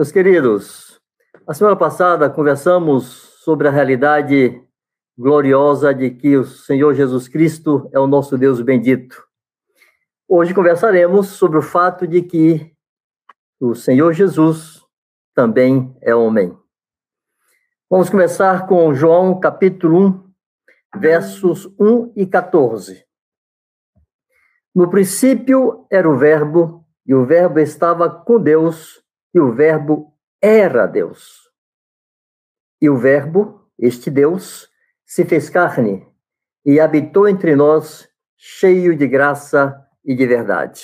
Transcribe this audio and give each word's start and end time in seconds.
Meus 0.00 0.10
queridos, 0.10 0.98
a 1.46 1.52
semana 1.52 1.76
passada 1.76 2.30
conversamos 2.30 3.04
sobre 3.44 3.68
a 3.68 3.70
realidade 3.70 4.58
gloriosa 5.14 5.92
de 5.92 6.10
que 6.10 6.38
o 6.38 6.44
Senhor 6.46 6.94
Jesus 6.94 7.28
Cristo 7.28 7.86
é 7.92 8.00
o 8.00 8.06
nosso 8.06 8.38
Deus 8.38 8.62
bendito. 8.62 9.22
Hoje 10.26 10.54
conversaremos 10.54 11.26
sobre 11.26 11.58
o 11.58 11.62
fato 11.62 12.06
de 12.06 12.22
que 12.22 12.74
o 13.60 13.74
Senhor 13.74 14.14
Jesus 14.14 14.82
também 15.34 15.94
é 16.00 16.14
homem. 16.14 16.56
Vamos 17.90 18.08
começar 18.08 18.66
com 18.66 18.94
João 18.94 19.38
capítulo 19.38 20.32
1, 20.96 20.98
versos 20.98 21.66
1 21.78 22.14
e 22.16 22.24
14. 22.24 23.04
No 24.74 24.88
princípio 24.88 25.86
era 25.90 26.08
o 26.08 26.16
Verbo, 26.16 26.86
e 27.04 27.14
o 27.14 27.26
Verbo 27.26 27.58
estava 27.58 28.08
com 28.08 28.40
Deus, 28.40 29.04
e 29.34 29.40
o 29.40 29.52
Verbo 29.52 30.14
era 30.40 30.86
Deus. 30.86 31.50
E 32.80 32.88
o 32.88 32.96
Verbo, 32.96 33.66
este 33.78 34.10
Deus, 34.10 34.68
se 35.04 35.24
fez 35.24 35.50
carne 35.50 36.06
e 36.64 36.80
habitou 36.80 37.28
entre 37.28 37.54
nós, 37.56 38.08
cheio 38.36 38.96
de 38.96 39.06
graça 39.06 39.76
e 40.04 40.14
de 40.14 40.26
verdade. 40.26 40.82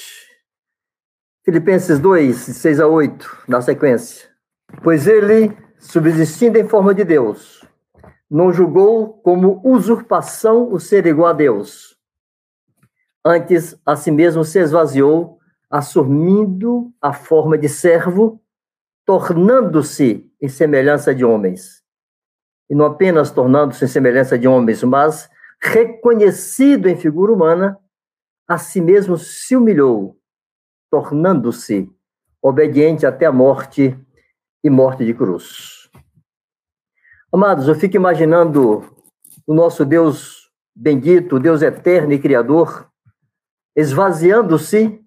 Filipenses 1.45 1.99
2, 1.99 2.37
6 2.37 2.81
a 2.81 2.87
8, 2.87 3.45
na 3.49 3.63
sequência. 3.63 4.29
Pois 4.83 5.07
ele, 5.07 5.57
subsistindo 5.79 6.59
em 6.59 6.69
forma 6.69 6.95
de 6.95 7.05
Deus, 7.05 7.65
não 8.29 8.53
julgou 8.53 9.15
como 9.23 9.61
usurpação 9.65 10.73
o 10.73 10.81
ser 10.81 11.07
igual 11.07 11.29
a 11.29 11.33
Deus. 11.33 11.97
Antes, 13.25 13.81
a 13.87 13.97
si 13.97 14.11
mesmo 14.11 14.45
se 14.45 14.59
esvaziou, 14.59 15.39
assumindo 15.71 16.93
a 17.01 17.13
forma 17.13 17.57
de 17.57 17.69
servo, 17.69 18.41
tornando-se 19.07 20.29
em 20.43 20.49
semelhança 20.49 21.15
de 21.15 21.25
homens. 21.25 21.83
E 22.69 22.75
não 22.75 22.85
apenas 22.85 23.31
tornando-se 23.31 23.85
em 23.85 23.89
semelhança 23.89 24.37
de 24.37 24.49
homens, 24.49 24.83
mas 24.83 25.31
reconhecido 25.63 26.89
em 26.89 26.97
figura 26.97 27.33
humana, 27.33 27.79
a 28.49 28.59
si 28.59 28.81
mesmo 28.81 29.17
se 29.17 29.57
humilhou, 29.57 30.19
tornando-se 30.91 31.91
obediente 32.43 33.07
até 33.07 33.27
a 33.27 33.33
morte 33.33 33.97
e 34.63 34.69
morte 34.69 35.05
de 35.05 35.15
cruz. 35.15 35.89
Amados, 37.33 37.69
eu 37.69 37.75
fico 37.75 37.97
imaginando 37.97 38.85
o 39.47 39.55
nosso 39.55 39.85
Deus 39.85 40.51
bendito, 40.75 41.41
Deus 41.41 41.63
eterno 41.63 42.13
e 42.13 42.19
criador, 42.19 42.91
esvaziando-se 43.75 45.01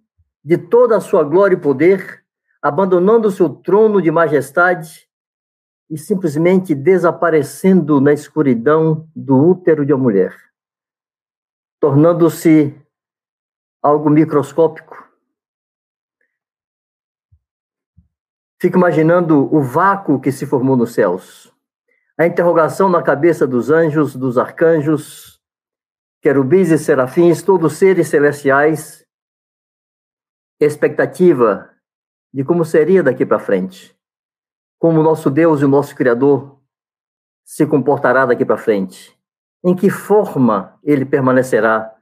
de 0.43 0.57
toda 0.57 0.97
a 0.97 1.02
sua 1.02 1.23
glória 1.23 1.55
e 1.55 1.59
poder, 1.59 2.18
abandonando 2.61 3.31
seu 3.31 3.49
trono 3.49 4.02
de 4.02 4.11
majestade 4.11 5.07
e 5.89 5.97
simplesmente 5.97 6.75
desaparecendo 6.75 7.99
na 7.99 8.13
escuridão 8.13 9.09
do 9.15 9.38
útero 9.38 9.85
de 9.85 9.93
uma 9.93 10.03
mulher, 10.03 10.35
tornando-se 11.80 12.75
algo 13.81 14.09
microscópico. 14.09 15.07
Fico 18.61 18.77
imaginando 18.77 19.53
o 19.55 19.61
vácuo 19.61 20.19
que 20.19 20.31
se 20.31 20.45
formou 20.45 20.75
nos 20.75 20.93
céus. 20.93 21.52
A 22.17 22.27
interrogação 22.27 22.89
na 22.89 23.02
cabeça 23.02 23.47
dos 23.47 23.69
anjos, 23.69 24.13
dos 24.13 24.37
arcanjos, 24.37 25.41
querubins 26.21 26.69
e 26.69 26.77
serafins, 26.77 27.41
todos 27.41 27.77
seres 27.77 28.09
celestiais, 28.09 29.07
expectativa 30.59 31.68
de 32.33 32.44
como 32.44 32.63
seria 32.63 33.02
daqui 33.02 33.25
para 33.25 33.39
frente, 33.39 33.95
como 34.77 34.99
o 34.99 35.03
nosso 35.03 35.30
Deus 35.30 35.61
e 35.61 35.66
o 35.66 35.69
nosso 35.69 35.95
Criador 35.95 36.59
se 37.44 37.66
comportará 37.66 38.25
daqui 38.25 38.45
para 38.45 38.58
frente, 38.58 39.17
em 39.63 39.75
que 39.75 39.89
forma 39.89 40.80
ele 40.83 41.05
permanecerá 41.05 41.93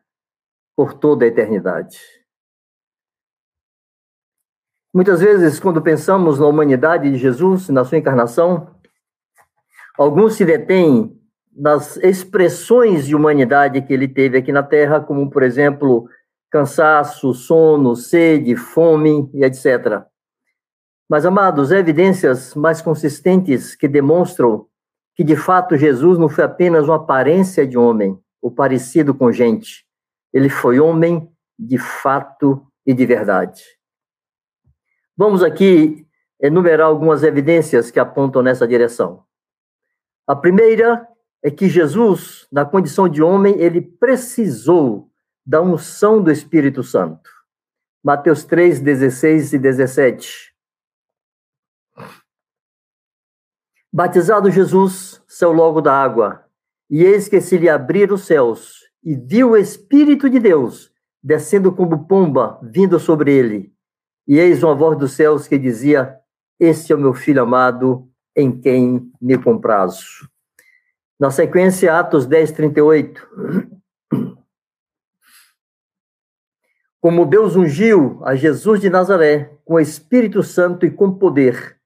por 0.75 0.93
toda 0.93 1.25
a 1.25 1.27
eternidade. 1.27 1.99
Muitas 4.93 5.21
vezes, 5.21 5.59
quando 5.59 5.81
pensamos 5.81 6.39
na 6.39 6.47
humanidade 6.47 7.09
de 7.09 7.17
Jesus, 7.17 7.69
na 7.69 7.85
sua 7.85 7.97
encarnação, 7.97 8.75
alguns 9.97 10.35
se 10.35 10.45
detêm 10.45 11.15
nas 11.55 11.97
expressões 11.97 13.07
de 13.07 13.15
humanidade 13.15 13.81
que 13.81 13.93
ele 13.93 14.07
teve 14.07 14.37
aqui 14.37 14.51
na 14.51 14.63
Terra, 14.63 14.99
como, 14.99 15.29
por 15.29 15.43
exemplo, 15.43 16.07
cansaço, 16.51 17.33
sono, 17.33 17.95
sede, 17.95 18.55
fome 18.55 19.29
e 19.33 19.43
etc. 19.43 20.05
Mas, 21.09 21.25
amados, 21.25 21.71
evidências 21.71 22.53
mais 22.53 22.81
consistentes 22.81 23.75
que 23.75 23.87
demonstram 23.87 24.67
que, 25.15 25.23
de 25.23 25.35
fato, 25.35 25.77
Jesus 25.77 26.17
não 26.17 26.29
foi 26.29 26.43
apenas 26.43 26.85
uma 26.85 26.97
aparência 26.97 27.65
de 27.65 27.77
homem, 27.77 28.19
ou 28.41 28.51
parecido 28.51 29.13
com 29.13 29.31
gente. 29.31 29.85
Ele 30.33 30.49
foi 30.49 30.79
homem 30.79 31.29
de 31.57 31.77
fato 31.77 32.65
e 32.85 32.93
de 32.93 33.05
verdade. 33.05 33.63
Vamos 35.15 35.41
aqui 35.41 36.05
enumerar 36.39 36.87
algumas 36.87 37.23
evidências 37.23 37.89
que 37.89 37.99
apontam 37.99 38.43
nessa 38.43 38.67
direção. 38.67 39.23
A 40.27 40.35
primeira 40.35 41.07
é 41.41 41.49
que 41.49 41.67
Jesus, 41.67 42.47
na 42.51 42.65
condição 42.65 43.09
de 43.09 43.23
homem, 43.23 43.59
ele 43.59 43.81
precisou 43.81 45.09
da 45.45 45.61
unção 45.61 46.21
do 46.21 46.29
Espírito 46.29 46.83
Santo. 46.83 47.29
Mateus 48.03 48.43
3, 48.43 48.79
16 48.79 49.53
e 49.53 49.57
17. 49.57 50.56
Batizado 53.91 54.51
Jesus, 54.51 55.21
saiu 55.27 55.51
logo 55.51 55.81
da 55.81 55.93
água, 55.93 56.43
e 56.89 57.03
eis 57.03 57.27
que 57.27 57.39
se 57.41 57.57
lhe 57.57 57.69
abriram 57.69 58.15
os 58.15 58.25
céus, 58.25 58.83
e 59.03 59.15
viu 59.15 59.51
o 59.51 59.57
Espírito 59.57 60.29
de 60.29 60.39
Deus 60.39 60.91
descendo 61.23 61.71
como 61.71 62.07
pomba, 62.07 62.59
vindo 62.63 62.99
sobre 62.99 63.33
ele. 63.33 63.73
E 64.27 64.37
eis 64.37 64.63
uma 64.63 64.75
voz 64.75 64.97
dos 64.97 65.13
céus 65.13 65.47
que 65.47 65.57
dizia: 65.57 66.15
Este 66.59 66.93
é 66.93 66.95
o 66.95 66.99
meu 66.99 67.13
filho 67.13 67.41
amado, 67.41 68.07
em 68.35 68.51
quem 68.59 69.11
me 69.19 69.37
comprazo. 69.37 70.29
Na 71.19 71.31
sequência, 71.31 71.97
Atos 71.97 72.25
10, 72.25 72.51
38. 72.51 73.27
como 77.07 77.25
Deus 77.25 77.55
ungiu 77.55 78.19
a 78.25 78.35
Jesus 78.35 78.81
de 78.81 78.89
Nazaré 78.89 79.57
com 79.63 79.75
o 79.75 79.79
Espírito 79.79 80.43
Santo 80.43 80.85
e 80.85 80.91
com 80.91 81.13
poder, 81.13 81.76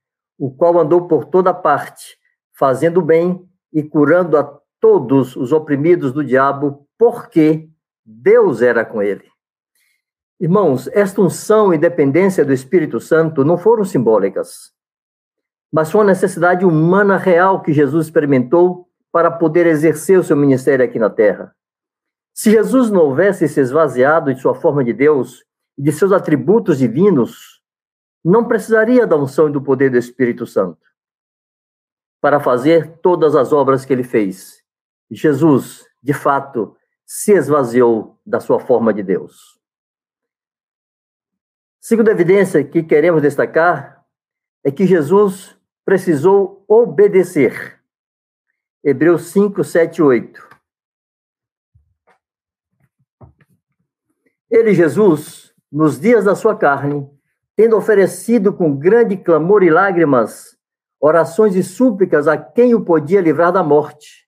o 0.42 0.50
qual 0.50 0.80
andou 0.80 1.08
por 1.08 1.26
toda 1.26 1.54
parte, 1.54 2.18
fazendo 2.58 3.00
bem 3.00 3.48
e 3.72 3.84
curando 3.84 4.36
a 4.36 4.60
todos 4.80 5.36
os 5.36 5.52
oprimidos 5.52 6.12
do 6.12 6.26
diabo, 6.26 6.88
porque 6.98 7.70
Deus 8.04 8.64
era 8.64 8.84
com 8.84 9.04
ele. 9.04 9.24
Irmãos, 10.40 10.88
esta 10.94 11.22
unção 11.22 11.72
e 11.72 11.78
dependência 11.78 12.44
do 12.44 12.52
Espírito 12.52 13.00
Santo 13.00 13.46
não 13.46 13.56
foram 13.56 13.86
simbólicas, 13.86 14.72
mas 15.72 15.92
foi 15.92 16.02
uma 16.02 16.08
necessidade 16.08 16.66
humana 16.66 17.18
real 17.18 17.62
que 17.62 17.72
Jesus 17.72 18.08
experimentou 18.08 18.90
para 19.12 19.30
poder 19.30 19.68
exercer 19.68 20.18
o 20.18 20.24
seu 20.24 20.36
ministério 20.36 20.84
aqui 20.84 20.98
na 20.98 21.12
terra. 21.12 21.56
Se 22.34 22.50
Jesus 22.50 22.90
não 22.90 23.02
houvesse 23.02 23.48
se 23.48 23.60
esvaziado 23.60 24.34
de 24.34 24.42
sua 24.42 24.56
forma 24.56 24.84
de 24.84 24.92
Deus 24.92 25.46
e 25.78 25.84
de 25.84 25.92
seus 25.92 26.12
atributos 26.12 26.80
divinos, 26.80 27.61
não 28.24 28.48
precisaria 28.48 29.08
da 29.08 29.18
unção 29.18 29.50
e 29.50 29.52
do 29.52 29.62
poder 29.62 29.90
do 29.90 29.98
Espírito 29.98 30.46
Santo 30.46 30.80
para 32.22 32.40
fazer 32.40 33.00
todas 33.00 33.36
as 33.36 33.52
obras 33.52 33.84
que 33.84 33.92
ele 33.92 34.04
fez. 34.04 34.64
Jesus, 35.10 35.86
de 36.02 36.14
fato, 36.14 36.78
se 37.06 37.34
esvaziou 37.34 38.20
da 38.26 38.40
sua 38.40 38.60
forma 38.60 38.94
de 38.94 39.02
Deus. 39.02 39.60
Segunda 41.80 42.12
evidência 42.12 42.64
que 42.64 42.84
queremos 42.84 43.24
destacar 43.24 44.06
é 44.64 44.72
que 44.72 44.86
Jesus 44.86 45.58
precisou 45.84 46.64
obedecer. 46.68 47.82
Hebreus 48.84 49.26
5, 49.26 49.64
7 49.64 50.02
8. 50.02 50.50
Ele, 54.50 54.74
Jesus, 54.74 55.56
nos 55.72 56.00
dias 56.00 56.26
da 56.26 56.36
sua 56.36 56.56
carne, 56.56 57.10
tendo 57.56 57.78
oferecido 57.78 58.54
com 58.54 58.76
grande 58.76 59.18
clamor 59.18 59.64
e 59.64 59.70
lágrimas 59.70 60.58
orações 61.00 61.56
e 61.56 61.64
súplicas 61.64 62.28
a 62.28 62.38
quem 62.38 62.76
o 62.76 62.86
podia 62.86 63.20
livrar 63.20 63.52
da 63.52 63.64
morte, 63.64 64.28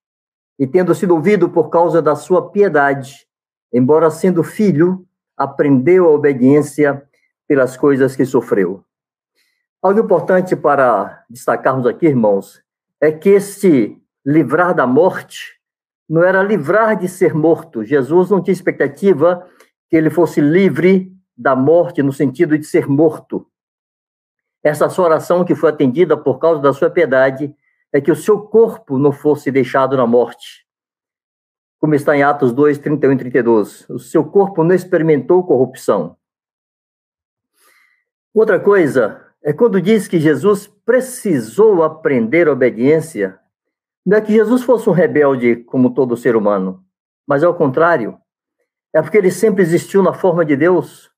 e 0.57 0.65
tendo 0.65 0.95
sido 0.95 1.13
ouvido 1.13 1.47
por 1.49 1.69
causa 1.69 2.01
da 2.01 2.15
sua 2.15 2.49
piedade, 2.49 3.27
embora 3.71 4.09
sendo 4.09 4.43
filho, 4.43 5.05
aprendeu 5.37 6.05
a 6.05 6.11
obediência 6.11 7.03
pelas 7.47 7.77
coisas 7.77 8.15
que 8.15 8.25
sofreu. 8.25 8.83
Algo 9.81 9.99
importante 9.99 10.55
para 10.55 11.23
destacarmos 11.29 11.85
aqui, 11.85 12.07
irmãos, 12.07 12.63
é 12.99 13.11
que 13.11 13.29
este 13.29 14.01
livrar 14.25 14.73
da 14.73 14.87
morte 14.87 15.59
não 16.09 16.23
era 16.23 16.41
livrar 16.41 16.95
de 16.95 17.07
ser 17.07 17.33
morto. 17.33 17.83
Jesus 17.83 18.29
não 18.29 18.41
tinha 18.41 18.53
expectativa 18.53 19.45
que 19.89 19.97
ele 19.97 20.09
fosse 20.09 20.39
livre 20.39 21.12
da 21.35 21.55
morte 21.55 22.03
no 22.03 22.13
sentido 22.13 22.57
de 22.57 22.65
ser 22.65 22.87
morto. 22.87 23.47
essa 24.63 24.89
sua 24.89 25.05
oração 25.05 25.43
que 25.43 25.55
foi 25.55 25.69
atendida 25.69 26.15
por 26.15 26.39
causa 26.39 26.61
da 26.61 26.71
sua 26.71 26.89
piedade 26.89 27.53
é 27.91 27.99
que 27.99 28.11
o 28.11 28.15
seu 28.15 28.41
corpo 28.41 28.97
não 28.97 29.11
fosse 29.11 29.51
deixado 29.51 29.97
na 29.97 30.07
morte. 30.07 30.65
Como 31.79 31.93
está 31.95 32.15
em 32.15 32.23
Atos 32.23 32.53
2, 32.53 32.77
31 32.77 33.11
e 33.11 33.17
32. 33.17 33.89
O 33.89 33.99
seu 33.99 34.23
corpo 34.23 34.63
não 34.63 34.73
experimentou 34.73 35.45
corrupção. 35.45 36.15
Outra 38.33 38.59
coisa 38.59 39.21
é 39.43 39.51
quando 39.51 39.81
diz 39.81 40.07
que 40.07 40.19
Jesus 40.19 40.65
precisou 40.85 41.83
aprender 41.83 42.47
obediência, 42.47 43.37
não 44.05 44.17
é 44.17 44.21
que 44.21 44.33
Jesus 44.33 44.63
fosse 44.63 44.89
um 44.89 44.93
rebelde 44.93 45.57
como 45.57 45.93
todo 45.93 46.17
ser 46.17 46.35
humano, 46.35 46.83
mas 47.27 47.43
ao 47.43 47.53
contrário, 47.53 48.17
é 48.93 49.01
porque 49.01 49.17
ele 49.17 49.31
sempre 49.31 49.61
existiu 49.61 50.01
na 50.01 50.13
forma 50.13 50.43
de 50.45 50.55
Deus. 50.55 51.11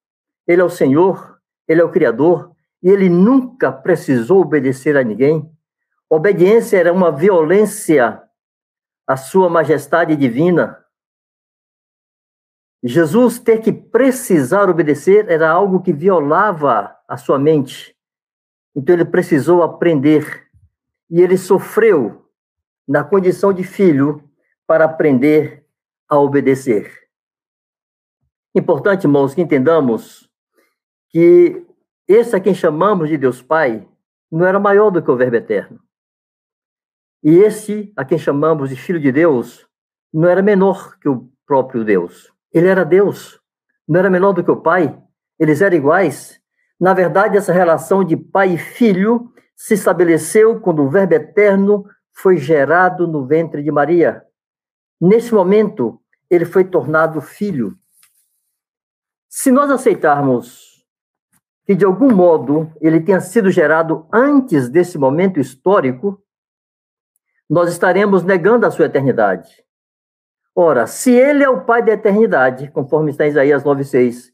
Ele 0.48 0.62
é 0.62 0.64
o 0.64 0.70
Senhor, 0.70 1.40
ele 1.68 1.82
é 1.82 1.84
o 1.84 1.92
Criador, 1.92 2.56
e 2.82 2.90
ele 2.90 3.10
nunca 3.10 3.72
precisou 3.72 4.42
obedecer 4.42 4.96
a 4.96 5.04
ninguém. 5.04 5.52
Obediência 6.10 6.78
era 6.78 6.94
uma 6.94 7.12
violência 7.12 8.22
à 9.08 9.18
sua 9.18 9.50
majestade 9.50 10.16
divina. 10.16 10.84
Jesus 12.84 13.40
ter 13.40 13.60
que 13.62 13.74
precisar 13.74 14.70
obedecer 14.70 15.28
era 15.30 15.50
algo 15.50 15.82
que 15.82 15.92
violava 15.92 16.96
a 17.08 17.18
sua 17.18 17.40
mente. 17.40 17.96
Então 18.76 18.94
ele 18.94 19.06
precisou 19.06 19.64
aprender. 19.64 20.48
E 21.10 21.22
ele 21.22 21.38
sofreu 21.38 22.30
na 22.88 23.04
condição 23.04 23.52
de 23.52 23.64
filho 23.64 24.24
para 24.68 24.86
aprender 24.86 25.66
a 26.08 26.20
obedecer. 26.20 26.92
Importante, 28.54 29.06
irmãos, 29.06 29.34
que 29.34 29.42
entendamos 29.42 30.30
que 31.16 31.66
esse 32.06 32.36
a 32.36 32.42
quem 32.42 32.54
chamamos 32.54 33.08
de 33.08 33.18
Deus 33.18 33.42
Pai 33.42 33.88
não 34.30 34.46
era 34.46 34.60
maior 34.60 34.90
do 34.90 35.02
que 35.02 35.10
o 35.10 35.16
Verbo 35.16 35.38
Eterno. 35.38 35.80
E 37.24 37.38
esse 37.38 37.94
a 37.96 38.04
quem 38.04 38.18
chamamos 38.18 38.70
de 38.70 38.76
Filho 38.76 39.00
de 39.00 39.14
Deus 39.14 39.66
não 40.14 40.28
era 40.28 40.42
menor 40.42 41.00
que 41.00 41.08
o 41.08 41.32
próprio 41.48 41.86
Deus. 41.86 42.30
Ele 42.52 42.68
era 42.68 42.84
Deus, 42.84 43.40
não 43.88 44.02
era 44.02 44.10
menor 44.10 44.34
do 44.34 44.44
que 44.44 44.52
o 44.52 44.62
Pai, 44.62 45.02
eles 45.40 45.62
eram 45.62 45.78
iguais. 45.78 46.38
Na 46.78 46.94
verdade, 46.94 47.38
essa 47.38 47.54
relação 47.54 48.04
de 48.04 48.18
pai 48.18 48.56
e 48.56 48.58
filho 48.58 49.32
se 49.56 49.76
estabeleceu 49.76 50.60
quando 50.60 50.84
o 50.84 50.90
Verbo 50.90 51.14
Eterno 51.14 51.86
foi 52.12 52.36
gerado 52.36 53.08
no 53.08 53.26
ventre 53.26 53.64
de 53.64 53.72
Maria. 53.72 54.22
Nesse 55.00 55.34
momento, 55.34 55.98
ele 56.30 56.44
foi 56.44 56.66
tornado 56.66 57.22
filho. 57.22 57.74
Se 59.30 59.50
nós 59.50 59.72
aceitarmos 59.72 60.75
que 61.66 61.76
de 61.76 61.84
algum 61.84 62.14
modo 62.14 62.72
ele 62.80 63.02
tenha 63.02 63.20
sido 63.20 63.50
gerado 63.50 64.08
antes 64.14 64.70
desse 64.70 64.98
momento 64.98 65.40
histórico, 65.40 66.22
nós 67.50 67.70
estaremos 67.70 68.24
negando 68.24 68.66
a 68.66 68.72
sua 68.72 68.86
eternidade. 68.86 69.64
Ora, 70.56 70.88
se 70.88 71.12
ele 71.12 71.44
é 71.44 71.50
o 71.50 71.66
Pai 71.66 71.84
da 71.84 71.92
eternidade, 71.92 72.72
conforme 72.72 73.12
está 73.12 73.26
em 73.26 73.30
Isaías 73.30 73.64
9,6, 73.64 74.32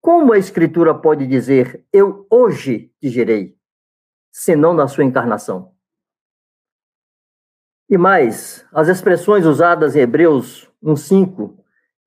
como 0.00 0.32
a 0.32 0.38
Escritura 0.38 0.94
pode 0.94 1.26
dizer, 1.26 1.84
eu 1.92 2.26
hoje 2.30 2.92
te 3.00 3.08
gerei, 3.08 3.56
senão 4.30 4.72
na 4.72 4.86
sua 4.86 5.04
encarnação? 5.04 5.72
E 7.88 7.96
mais, 7.96 8.64
as 8.72 8.88
expressões 8.88 9.46
usadas 9.46 9.96
em 9.96 10.00
Hebreus 10.00 10.70
1,5, 10.82 11.56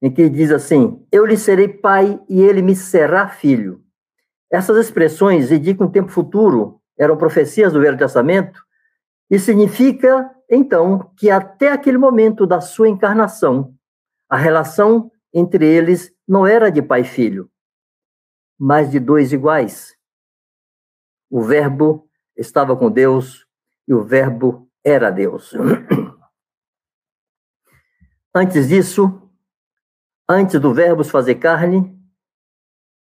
em 0.02 0.12
que 0.12 0.30
diz 0.30 0.52
assim: 0.52 1.06
Eu 1.12 1.26
lhe 1.26 1.38
serei 1.38 1.68
pai 1.68 2.20
e 2.30 2.42
ele 2.42 2.62
me 2.62 2.76
será 2.76 3.28
filho. 3.28 3.84
Essas 4.52 4.78
expressões 4.78 5.52
indicam 5.52 5.88
um 5.88 5.92
tempo 5.92 6.10
futuro, 6.10 6.82
eram 6.98 7.18
profecias 7.18 7.74
do 7.74 7.82
Velho 7.82 7.98
Testamento, 7.98 8.64
e 9.30 9.38
significa, 9.38 10.30
então, 10.50 11.12
que 11.16 11.30
até 11.30 11.72
aquele 11.72 11.98
momento 11.98 12.48
da 12.48 12.60
sua 12.60 12.90
encarnação, 12.90 13.76
a 14.28 14.38
relação 14.38 15.12
entre 15.34 15.66
eles 15.66 16.12
não 16.28 16.48
era 16.48 16.72
de 16.72 16.82
pai 16.82 17.02
e 17.02 17.06
filho, 17.06 17.50
mas 18.58 18.90
de 18.90 19.00
dois 19.00 19.32
iguais. 19.32 19.96
O 21.30 21.44
Verbo 21.44 22.10
estava 22.36 22.76
com 22.76 22.90
Deus 22.92 23.46
e 23.88 23.94
o 23.94 24.04
Verbo 24.04 24.68
era 24.84 25.12
Deus. 25.12 25.54
Antes 28.34 28.68
disso, 28.68 29.30
antes 30.30 30.60
do 30.60 30.72
Verbo 30.72 31.04
se 31.04 31.10
fazer 31.10 31.36
carne, 31.36 32.00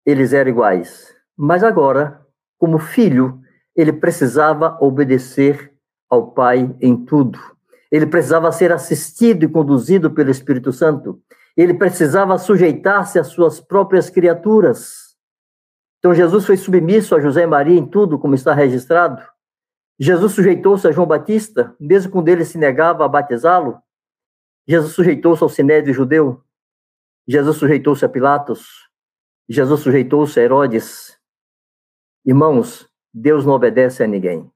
eles 0.06 0.32
eram 0.32 0.50
iguais. 0.50 1.12
Mas 1.38 1.62
agora, 1.62 2.26
como 2.58 2.80
filho, 2.80 3.40
ele 3.76 3.92
precisava 3.92 4.76
obedecer 4.80 5.72
ao 6.10 6.32
Pai 6.32 6.74
em 6.80 7.04
tudo. 7.04 7.38
Ele 7.92 8.06
precisava 8.06 8.50
ser 8.50 8.72
assistido 8.72 9.44
e 9.44 9.48
conduzido 9.48 10.10
pelo 10.10 10.30
Espírito 10.30 10.72
Santo. 10.72 11.22
Ele 11.56 11.74
precisava 11.74 12.36
sujeitar-se 12.38 13.20
às 13.20 13.28
suas 13.28 13.60
próprias 13.60 14.10
criaturas. 14.10 15.16
Então 15.98 16.12
Jesus 16.12 16.44
foi 16.44 16.56
submisso 16.56 17.14
a 17.14 17.20
José 17.20 17.42
e 17.42 17.46
Maria 17.46 17.78
em 17.78 17.86
tudo, 17.86 18.18
como 18.18 18.34
está 18.34 18.52
registrado. 18.52 19.22
Jesus 19.98 20.32
sujeitou-se 20.32 20.86
a 20.86 20.92
João 20.92 21.06
Batista, 21.06 21.74
mesmo 21.78 22.12
quando 22.12 22.28
ele 22.28 22.44
se 22.44 22.58
negava 22.58 23.04
a 23.04 23.08
batizá-lo. 23.08 23.78
Jesus 24.66 24.92
sujeitou-se 24.92 25.42
ao 25.42 25.48
sinédrio 25.48 25.94
judeu. 25.94 26.42
Jesus 27.26 27.56
sujeitou-se 27.56 28.04
a 28.04 28.08
Pilatos. 28.08 28.88
Jesus 29.48 29.80
sujeitou-se 29.80 30.38
a 30.38 30.42
Herodes. 30.42 31.17
Irmãos, 32.28 32.86
Deus 33.10 33.46
não 33.46 33.54
obedece 33.54 34.02
a 34.02 34.06
ninguém. 34.06 34.52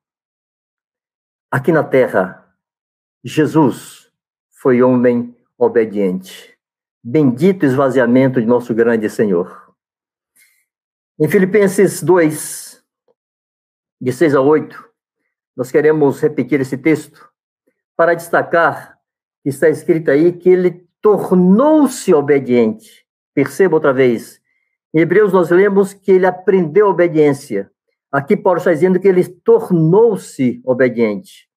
Aqui 1.51 1.73
na 1.73 1.83
terra, 1.83 2.55
Jesus 3.25 4.13
foi 4.51 4.83
homem 4.83 5.35
obediente. 5.57 6.55
Bendito 7.03 7.65
esvaziamento 7.65 8.39
de 8.43 8.47
nosso 8.47 8.75
grande 8.75 9.09
Senhor. 9.09 9.75
Em 11.19 11.27
Filipenses 11.27 12.03
2, 12.03 12.85
de 13.99 14.13
6 14.13 14.35
a 14.35 14.43
8, 14.43 14.91
nós 15.57 15.71
queremos 15.71 16.21
repetir 16.21 16.61
esse 16.61 16.77
texto 16.77 17.27
para 17.97 18.13
destacar 18.13 18.99
que 19.43 19.49
está 19.49 19.71
escrito 19.71 20.11
aí 20.11 20.31
que 20.31 20.51
ele 20.51 20.87
tornou-se 21.01 22.13
obediente. 22.13 23.07
Perceba 23.33 23.77
outra 23.77 23.95
vez, 23.95 24.42
em 24.95 25.01
Hebreus 25.01 25.33
nós 25.33 25.51
lemos 25.51 25.95
que 25.95 26.13
ele 26.13 26.27
aprendeu 26.27 26.89
obediência. 26.89 27.71
Aqui 28.11 28.37
Paulo 28.37 28.59
está 28.59 28.73
dizendo 28.73 29.01
que 29.01 29.09
ele 29.09 29.27
tornou-se 29.27 30.61
obediente. 30.65 31.49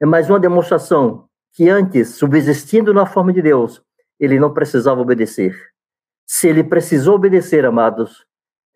É 0.00 0.04
mais 0.04 0.28
uma 0.28 0.38
demonstração 0.38 1.28
que 1.52 1.68
antes, 1.68 2.16
subsistindo 2.16 2.92
na 2.92 3.06
forma 3.06 3.32
de 3.32 3.40
Deus, 3.40 3.82
ele 4.20 4.38
não 4.38 4.52
precisava 4.52 5.00
obedecer. 5.00 5.56
Se 6.26 6.48
ele 6.48 6.62
precisou 6.62 7.14
obedecer, 7.14 7.64
amados, 7.64 8.26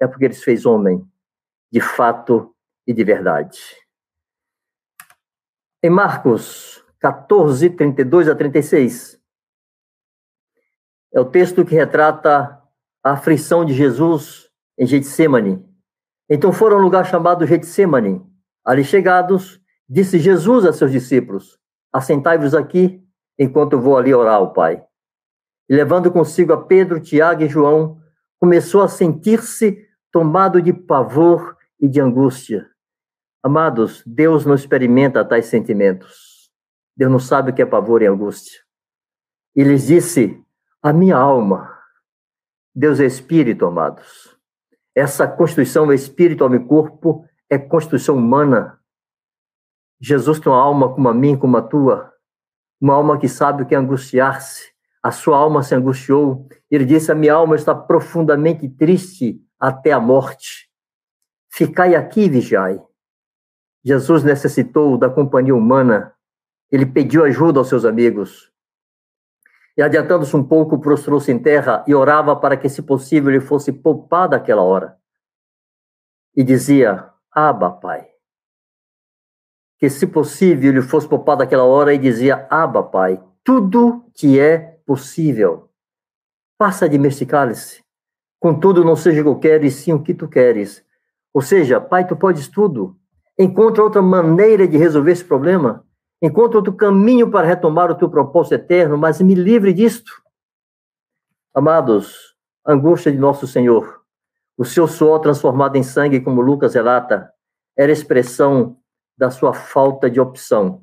é 0.01 0.07
porque 0.07 0.25
ele 0.25 0.35
se 0.35 0.45
fez 0.45 0.65
homem, 0.65 1.05
de 1.71 1.81
fato 1.81 2.55
e 2.87 2.93
de 2.93 3.05
verdade. 3.05 3.59
Em 5.83 5.91
Marcos 5.91 6.85
14, 7.01 7.71
32 7.71 8.29
a 8.29 8.35
36, 8.35 9.21
é 11.13 11.21
o 11.21 11.25
texto 11.25 11.65
que 11.65 11.75
retrata 11.75 12.63
a 13.07 13.13
aflição 13.13 13.65
de 13.65 13.73
Jesus 13.73 14.51
em 14.77 14.85
Getsemane. 14.85 15.65
Então 16.29 16.53
foram 16.53 16.79
a 16.79 16.81
um 16.81 16.83
lugar 16.83 17.07
chamado 17.07 17.47
Getsemane. 17.47 18.21
Ali 18.65 18.83
chegados, 18.83 19.61
disse 19.89 20.19
Jesus 20.19 20.67
a 20.67 20.73
seus 20.73 20.91
discípulos: 20.91 21.57
Assentai-vos 21.93 22.53
aqui, 22.53 23.01
enquanto 23.39 23.75
eu 23.75 23.81
vou 23.81 23.97
ali 23.97 24.13
orar 24.13 24.35
ao 24.35 24.53
Pai. 24.53 24.85
E 25.69 25.77
levando 25.77 26.11
consigo 26.11 26.53
a 26.53 26.65
Pedro, 26.65 26.99
Tiago 26.99 27.45
e 27.45 27.49
João, 27.49 28.01
começou 28.41 28.83
a 28.83 28.89
sentir-se 28.89 29.87
tomado 30.11 30.61
de 30.61 30.73
pavor 30.73 31.57
e 31.79 31.87
de 31.87 32.01
angústia. 32.01 32.69
Amados, 33.41 34.03
Deus 34.05 34.45
não 34.45 34.57
experimenta 34.57 35.25
tais 35.25 35.47
sentimentos. 35.47 36.51
Deus 36.97 37.13
não 37.13 37.21
sabe 37.21 37.53
o 37.53 37.55
que 37.55 37.63
é 37.63 37.67
pavor 37.67 38.03
e 38.03 38.07
angústia. 38.07 38.59
E 39.55 39.63
lhes 39.63 39.87
disse: 39.87 40.43
A 40.83 40.93
minha 40.93 41.17
alma 41.17 41.76
Deus 42.77 43.01
é 43.01 43.07
espírito, 43.07 43.65
amados. 43.65 44.37
Essa 44.95 45.27
constituição 45.27 45.91
espírito, 45.91 46.45
alma 46.45 46.57
e 46.57 46.65
corpo 46.65 47.25
é 47.49 47.57
constituição 47.57 48.17
humana. 48.17 48.79
Jesus 49.99 50.39
tem 50.39 50.53
uma 50.53 50.61
alma 50.61 50.93
como 50.93 51.09
a 51.09 51.15
minha, 51.15 51.39
como 51.39 51.57
a 51.57 51.63
tua, 51.63 52.13
uma 52.79 52.93
alma 52.93 53.19
que 53.19 53.31
sabe 53.31 53.63
o 53.63 53.67
que 53.67 53.75
é 53.75 53.79
angustiar-se. 53.79 54.75
A 55.03 55.11
sua 55.11 55.39
alma 55.39 55.63
se 55.63 55.75
angustiou. 55.75 56.47
Ele 56.71 56.85
disse: 56.85 57.11
A 57.11 57.15
minha 57.15 57.33
alma 57.33 57.57
está 57.57 57.75
profundamente 57.75 58.69
triste 58.69 59.41
até 59.59 59.93
a 59.93 60.01
morte. 60.01 60.69
Ficai 61.51 61.95
aqui 61.95 62.25
e 62.25 62.29
vigiai. 62.29 62.79
Jesus 63.83 64.23
necessitou 64.23 64.99
da 64.99 65.09
companhia 65.09 65.55
humana. 65.55 66.13
Ele 66.71 66.85
pediu 66.85 67.25
ajuda 67.25 67.59
aos 67.59 67.69
seus 67.69 67.87
amigos. 67.87 68.53
E 69.77 69.83
adiantando-se 69.83 70.35
um 70.35 70.43
pouco, 70.43 70.79
prostrou-se 70.79 71.31
em 71.31 71.39
terra 71.39 71.85
e 71.87 71.95
orava 71.95 72.35
para 72.35 72.57
que, 72.57 72.69
se 72.69 72.81
possível, 72.81 73.31
ele 73.31 73.41
fosse 73.41 73.71
poupado 73.71 74.35
aquela 74.35 74.63
hora. 74.63 74.97
E 76.35 76.43
dizia: 76.43 77.11
Abba, 77.31 77.71
Pai. 77.71 78.09
Que, 79.79 79.91
se 79.91 80.07
possível, 80.07 80.71
ele 80.71 80.81
fosse 80.83 81.07
poupado 81.07 81.41
daquela 81.41 81.65
hora 81.65 81.93
e 81.93 81.99
dizia: 81.99 82.47
Abba, 82.49 82.83
Pai, 82.83 83.23
tudo 83.45 84.05
que 84.15 84.41
é 84.41 84.59
possível. 84.87 85.71
Passa 86.59 86.89
de 86.89 86.97
este 87.07 87.27
cálice. 87.27 87.85
Contudo, 88.41 88.83
não 88.83 88.97
seja 88.97 89.21
o 89.21 89.25
que 89.25 89.29
eu 89.29 89.39
quero, 89.39 89.67
e 89.67 89.71
sim 89.71 89.93
o 89.93 90.03
que 90.03 90.15
tu 90.15 90.27
queres. 90.27 90.83
Ou 91.35 91.43
seja, 91.43 91.81
Pai, 91.81 92.07
tu 92.07 92.17
podes 92.17 92.49
tudo. 92.49 92.97
Encontra 93.39 93.85
outra 93.85 94.01
maneira 94.01 94.67
de 94.67 94.79
resolver 94.79 95.13
esse 95.13 95.25
problema. 95.25 95.86
Encontra 96.23 96.59
outro 96.59 96.73
caminho 96.73 97.31
para 97.31 97.47
retomar 97.47 97.91
o 97.91 97.95
teu 97.95 98.09
propósito 98.09 98.55
eterno, 98.55 98.97
mas 98.97 99.21
me 99.21 99.35
livre 99.35 99.73
disto. 99.73 100.11
Amados, 101.55 102.35
angústia 102.67 103.13
de 103.13 103.19
nosso 103.19 103.47
Senhor, 103.47 104.03
o 104.57 104.65
seu 104.65 104.87
suor 104.87 105.21
transformado 105.21 105.77
em 105.77 105.83
sangue, 105.83 106.21
como 106.21 106.41
Lucas 106.41 106.75
relata, 106.75 107.31
era 107.77 107.93
expressão 107.93 108.79
da 109.17 109.31
sua 109.31 109.53
falta 109.53 110.11
de 110.11 110.21
opção. 110.21 110.83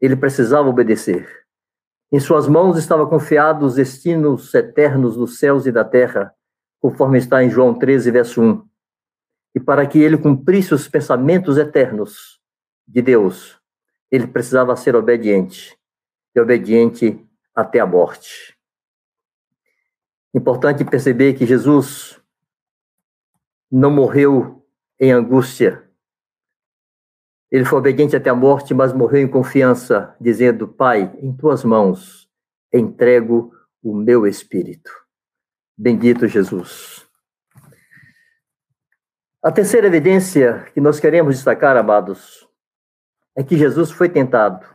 Ele 0.00 0.16
precisava 0.16 0.68
obedecer. 0.68 1.28
Em 2.12 2.20
suas 2.20 2.46
mãos 2.46 2.78
estava 2.78 3.06
confiado 3.06 3.66
os 3.66 3.74
destinos 3.74 4.54
eternos 4.54 5.16
dos 5.16 5.38
céus 5.38 5.66
e 5.66 5.72
da 5.72 5.84
terra, 5.84 6.32
conforme 6.80 7.18
está 7.18 7.42
em 7.42 7.50
João 7.50 7.74
13, 7.74 8.10
verso 8.10 8.40
1 8.40 8.74
e 9.54 9.60
para 9.60 9.86
que 9.86 9.98
ele 9.98 10.18
cumprisse 10.18 10.74
os 10.74 10.88
pensamentos 10.88 11.56
eternos 11.56 12.40
de 12.86 13.00
Deus, 13.00 13.60
ele 14.14 14.28
precisava 14.28 14.76
ser 14.76 14.94
obediente, 14.94 15.76
e 16.36 16.40
obediente 16.40 17.18
até 17.52 17.80
a 17.80 17.86
morte. 17.86 18.56
Importante 20.32 20.84
perceber 20.84 21.34
que 21.34 21.44
Jesus 21.44 22.20
não 23.70 23.90
morreu 23.90 24.64
em 25.00 25.10
angústia. 25.10 25.82
Ele 27.50 27.64
foi 27.64 27.78
obediente 27.80 28.14
até 28.14 28.30
a 28.30 28.34
morte, 28.36 28.72
mas 28.72 28.92
morreu 28.92 29.20
em 29.20 29.28
confiança, 29.28 30.16
dizendo: 30.20 30.68
Pai, 30.68 31.12
em 31.20 31.36
tuas 31.36 31.64
mãos 31.64 32.30
entrego 32.72 33.52
o 33.82 33.94
meu 33.94 34.28
espírito. 34.28 34.92
Bendito 35.76 36.28
Jesus. 36.28 37.04
A 39.42 39.50
terceira 39.50 39.88
evidência 39.88 40.66
que 40.72 40.80
nós 40.80 41.00
queremos 41.00 41.34
destacar, 41.34 41.76
amados, 41.76 42.48
é 43.36 43.42
que 43.42 43.56
Jesus 43.56 43.90
foi 43.90 44.08
tentado. 44.08 44.66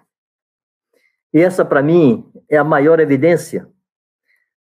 E 1.34 1.40
essa, 1.40 1.64
para 1.64 1.82
mim, 1.82 2.30
é 2.50 2.58
a 2.58 2.64
maior 2.64 3.00
evidência. 3.00 3.70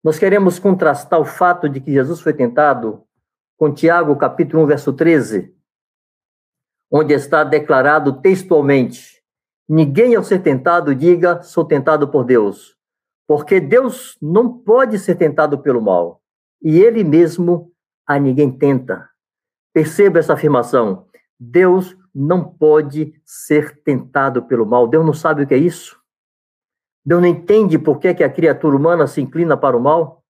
Nós 0.02 0.18
queremos 0.18 0.58
contrastar 0.58 1.18
o 1.18 1.24
fato 1.24 1.68
de 1.68 1.80
que 1.80 1.92
Jesus 1.92 2.20
foi 2.20 2.32
tentado 2.32 3.02
com 3.56 3.72
Tiago, 3.72 4.16
capítulo 4.16 4.62
1, 4.62 4.66
verso 4.66 4.92
13, 4.92 5.52
onde 6.90 7.12
está 7.12 7.42
declarado 7.42 8.20
textualmente: 8.20 9.22
Ninguém 9.68 10.14
ao 10.14 10.22
ser 10.22 10.40
tentado 10.42 10.94
diga, 10.94 11.42
sou 11.42 11.64
tentado 11.64 12.08
por 12.08 12.24
Deus, 12.24 12.76
porque 13.26 13.60
Deus 13.60 14.16
não 14.22 14.56
pode 14.56 14.98
ser 14.98 15.16
tentado 15.16 15.58
pelo 15.58 15.82
mal, 15.82 16.22
e 16.62 16.78
ele 16.78 17.02
mesmo 17.02 17.72
a 18.06 18.18
ninguém 18.18 18.50
tenta. 18.50 19.08
Perceba 19.74 20.18
essa 20.18 20.32
afirmação. 20.32 21.06
Deus 21.38 21.94
não 22.20 22.42
pode 22.44 23.14
ser 23.24 23.80
tentado 23.82 24.42
pelo 24.42 24.66
mal. 24.66 24.88
Deus 24.88 25.04
não 25.04 25.12
sabe 25.12 25.42
o 25.42 25.46
que 25.46 25.54
é 25.54 25.58
isso. 25.58 25.98
Deus 27.04 27.22
não 27.22 27.28
entende 27.28 27.78
por 27.78 27.98
que, 27.98 28.12
que 28.12 28.24
a 28.24 28.32
criatura 28.32 28.76
humana 28.76 29.06
se 29.06 29.20
inclina 29.20 29.56
para 29.56 29.76
o 29.76 29.80
mal. 29.80 30.24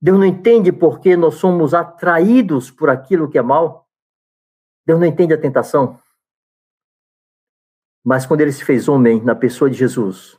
Deus 0.00 0.18
não 0.18 0.24
entende 0.24 0.70
por 0.70 1.00
que 1.00 1.16
nós 1.16 1.34
somos 1.34 1.74
atraídos 1.74 2.70
por 2.70 2.88
aquilo 2.88 3.28
que 3.28 3.36
é 3.36 3.42
mal. 3.42 3.88
Deus 4.86 5.00
não 5.00 5.06
entende 5.06 5.34
a 5.34 5.40
tentação. 5.40 5.98
Mas 8.04 8.24
quando 8.24 8.42
ele 8.42 8.52
se 8.52 8.64
fez 8.64 8.88
homem 8.88 9.20
na 9.22 9.34
pessoa 9.34 9.68
de 9.68 9.76
Jesus, 9.76 10.38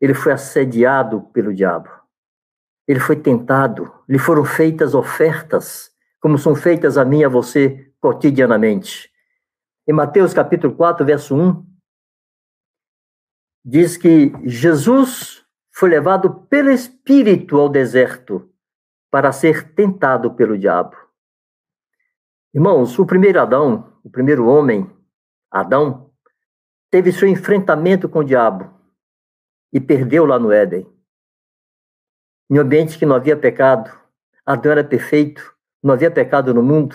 ele 0.00 0.14
foi 0.14 0.32
assediado 0.32 1.22
pelo 1.32 1.54
diabo. 1.54 1.88
Ele 2.88 2.98
foi 2.98 3.14
tentado, 3.14 3.90
lhe 4.08 4.18
foram 4.18 4.44
feitas 4.44 4.94
ofertas 4.94 5.92
como 6.20 6.38
são 6.38 6.54
feitas 6.54 6.96
a 6.96 7.04
mim 7.04 7.20
e 7.20 7.24
a 7.24 7.28
você 7.28 7.92
cotidianamente. 8.00 9.11
Em 9.84 9.92
Mateus 9.92 10.32
capítulo 10.32 10.76
4, 10.76 11.04
verso 11.04 11.34
1, 11.34 11.66
diz 13.64 13.96
que 13.96 14.32
Jesus 14.44 15.44
foi 15.72 15.90
levado 15.90 16.46
pelo 16.46 16.70
Espírito 16.70 17.58
ao 17.58 17.68
deserto 17.68 18.48
para 19.10 19.32
ser 19.32 19.74
tentado 19.74 20.34
pelo 20.34 20.56
diabo. 20.56 20.96
Irmãos, 22.54 22.96
o 22.96 23.04
primeiro 23.04 23.40
Adão, 23.40 23.92
o 24.04 24.10
primeiro 24.10 24.46
homem, 24.46 24.88
Adão, 25.50 26.12
teve 26.88 27.10
seu 27.10 27.26
enfrentamento 27.26 28.08
com 28.08 28.20
o 28.20 28.24
diabo 28.24 28.72
e 29.72 29.80
perdeu 29.80 30.24
lá 30.24 30.38
no 30.38 30.52
Éden. 30.52 30.86
Em 32.48 32.58
um 32.58 32.60
ambiente 32.60 32.96
que 32.96 33.06
não 33.06 33.16
havia 33.16 33.36
pecado, 33.36 33.90
Adão 34.46 34.70
era 34.70 34.84
perfeito, 34.84 35.56
não 35.82 35.92
havia 35.94 36.10
pecado 36.10 36.54
no 36.54 36.62
mundo. 36.62 36.94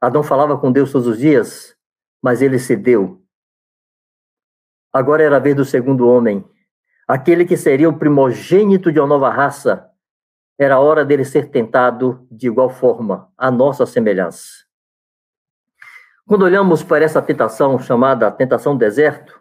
Adão 0.00 0.22
falava 0.22 0.56
com 0.56 0.70
Deus 0.70 0.92
todos 0.92 1.08
os 1.08 1.18
dias, 1.18 1.76
mas 2.22 2.42
ele 2.42 2.58
cedeu. 2.58 3.22
Agora 4.92 5.22
era 5.22 5.36
a 5.36 5.40
vez 5.40 5.54
do 5.54 5.64
segundo 5.64 6.08
homem, 6.08 6.44
aquele 7.06 7.44
que 7.44 7.56
seria 7.56 7.88
o 7.88 7.98
primogênito 7.98 8.92
de 8.92 8.98
uma 8.98 9.06
nova 9.06 9.30
raça. 9.30 9.88
Era 10.58 10.74
a 10.74 10.80
hora 10.80 11.04
dele 11.04 11.24
ser 11.24 11.48
tentado 11.50 12.26
de 12.30 12.48
igual 12.48 12.68
forma, 12.68 13.32
à 13.38 13.50
nossa 13.50 13.86
semelhança. 13.86 14.66
Quando 16.26 16.42
olhamos 16.42 16.82
para 16.82 17.04
essa 17.04 17.22
tentação 17.22 17.78
chamada 17.78 18.30
tentação 18.30 18.76
deserto, 18.76 19.40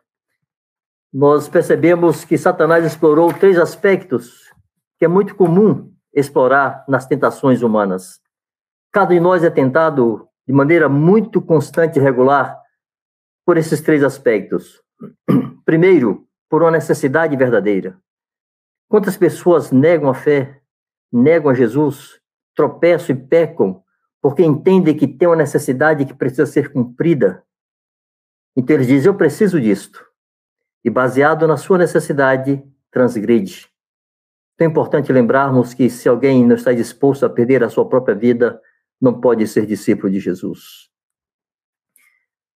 nós 1.11 1.49
percebemos 1.49 2.23
que 2.23 2.37
Satanás 2.37 2.85
explorou 2.85 3.33
três 3.33 3.57
aspectos 3.57 4.49
que 4.97 5.05
é 5.05 5.07
muito 5.07 5.35
comum 5.35 5.91
explorar 6.13 6.85
nas 6.87 7.05
tentações 7.05 7.61
humanas. 7.61 8.19
Cada 8.91 9.13
de 9.13 9.19
nós 9.19 9.43
é 9.43 9.49
tentado 9.49 10.27
de 10.47 10.53
maneira 10.53 10.89
muito 10.89 11.41
constante 11.41 11.97
e 11.97 12.01
regular 12.01 12.59
por 13.49 13.57
esses 13.57 13.81
três 13.81 14.03
aspectos. 14.03 14.79
Primeiro, 15.65 16.27
por 16.47 16.61
uma 16.61 16.69
necessidade 16.69 17.35
verdadeira. 17.35 17.99
Quantas 18.87 19.17
pessoas 19.17 19.71
negam 19.71 20.07
a 20.07 20.13
fé, 20.13 20.61
negam 21.11 21.49
a 21.49 21.55
Jesus, 21.55 22.21
tropeçam 22.55 23.15
e 23.15 23.19
pecam 23.19 23.83
porque 24.21 24.43
entendem 24.43 24.95
que 24.95 25.07
tem 25.07 25.27
uma 25.27 25.35
necessidade 25.35 26.05
que 26.05 26.13
precisa 26.13 26.45
ser 26.45 26.71
cumprida? 26.71 27.43
Então 28.55 28.75
eles 28.75 28.85
dizem: 28.85 29.07
Eu 29.07 29.17
preciso 29.17 29.59
disto. 29.59 30.05
E 30.85 30.89
baseado 30.91 31.47
na 31.47 31.57
sua 31.57 31.79
necessidade, 31.79 32.63
transgride. 32.91 33.67
Então 34.53 34.67
é 34.67 34.69
importante 34.69 35.11
lembrarmos 35.11 35.73
que 35.73 35.89
se 35.89 36.07
alguém 36.07 36.45
não 36.45 36.55
está 36.55 36.71
disposto 36.71 37.25
a 37.25 37.29
perder 37.31 37.63
a 37.63 37.69
sua 37.69 37.89
própria 37.89 38.13
vida, 38.13 38.61
não 39.01 39.19
pode 39.19 39.47
ser 39.47 39.65
discípulo 39.65 40.13
de 40.13 40.19
Jesus. 40.19 40.88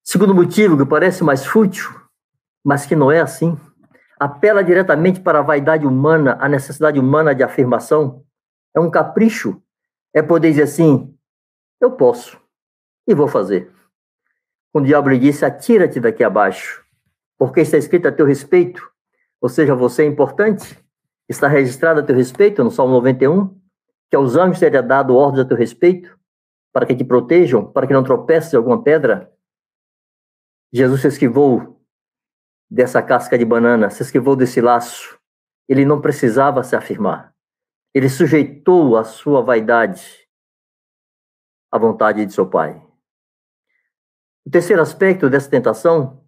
Segundo 0.03 0.35
motivo, 0.35 0.77
que 0.77 0.85
parece 0.85 1.23
mais 1.23 1.45
fútil, 1.45 1.89
mas 2.63 2.85
que 2.85 2.95
não 2.95 3.11
é 3.11 3.21
assim, 3.21 3.57
apela 4.19 4.63
diretamente 4.63 5.19
para 5.19 5.39
a 5.39 5.43
vaidade 5.43 5.87
humana, 5.87 6.37
a 6.39 6.49
necessidade 6.49 6.99
humana 6.99 7.33
de 7.33 7.43
afirmação. 7.43 8.23
É 8.75 8.79
um 8.79 8.91
capricho. 8.91 9.61
É 10.13 10.21
poder 10.21 10.49
dizer 10.49 10.63
assim: 10.63 11.15
eu 11.81 11.91
posso 11.91 12.39
e 13.07 13.13
vou 13.13 13.27
fazer. 13.27 13.71
O 14.73 14.81
diabo 14.81 15.09
lhe 15.09 15.19
disse: 15.19 15.45
atira-te 15.45 15.99
daqui 15.99 16.23
abaixo, 16.23 16.83
porque 17.37 17.61
está 17.61 17.77
escrito 17.77 18.07
a 18.07 18.11
teu 18.11 18.25
respeito, 18.25 18.87
ou 19.41 19.49
seja, 19.49 19.75
você 19.75 20.03
é 20.03 20.05
importante, 20.05 20.79
está 21.27 21.47
registrado 21.47 21.99
a 21.99 22.03
teu 22.03 22.15
respeito 22.15 22.63
no 22.63 22.71
Salmo 22.71 22.93
91, 22.93 23.59
que 24.09 24.15
aos 24.15 24.35
anjos 24.35 24.59
seria 24.59 24.83
dado 24.83 25.15
ordens 25.15 25.45
a 25.45 25.47
teu 25.47 25.57
respeito 25.57 26.17
para 26.71 26.85
que 26.85 26.95
te 26.95 27.03
protejam, 27.03 27.65
para 27.65 27.85
que 27.85 27.93
não 27.93 28.03
tropece 28.03 28.55
alguma 28.55 28.81
pedra. 28.81 29.32
Jesus 30.73 31.01
se 31.01 31.07
esquivou 31.07 31.79
dessa 32.67 32.99
casca 32.99 33.37
de 33.37 33.45
banana, 33.45 33.91
se 33.91 34.01
esquivou 34.01 34.35
desse 34.35 34.59
laço. 34.59 35.19
Ele 35.69 35.85
não 35.85 36.01
precisava 36.01 36.63
se 36.63 36.75
afirmar. 36.75 37.31
Ele 37.93 38.09
sujeitou 38.09 38.97
a 38.97 39.03
sua 39.03 39.43
vaidade 39.43 40.27
à 41.71 41.77
vontade 41.77 42.25
de 42.25 42.33
seu 42.33 42.49
pai. 42.49 42.83
O 44.43 44.49
terceiro 44.49 44.81
aspecto 44.81 45.29
dessa 45.29 45.47
tentação 45.47 46.25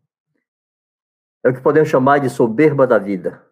é 1.44 1.50
o 1.50 1.54
que 1.54 1.62
podemos 1.62 1.90
chamar 1.90 2.20
de 2.20 2.30
soberba 2.30 2.86
da 2.86 3.00
vida. 3.00 3.44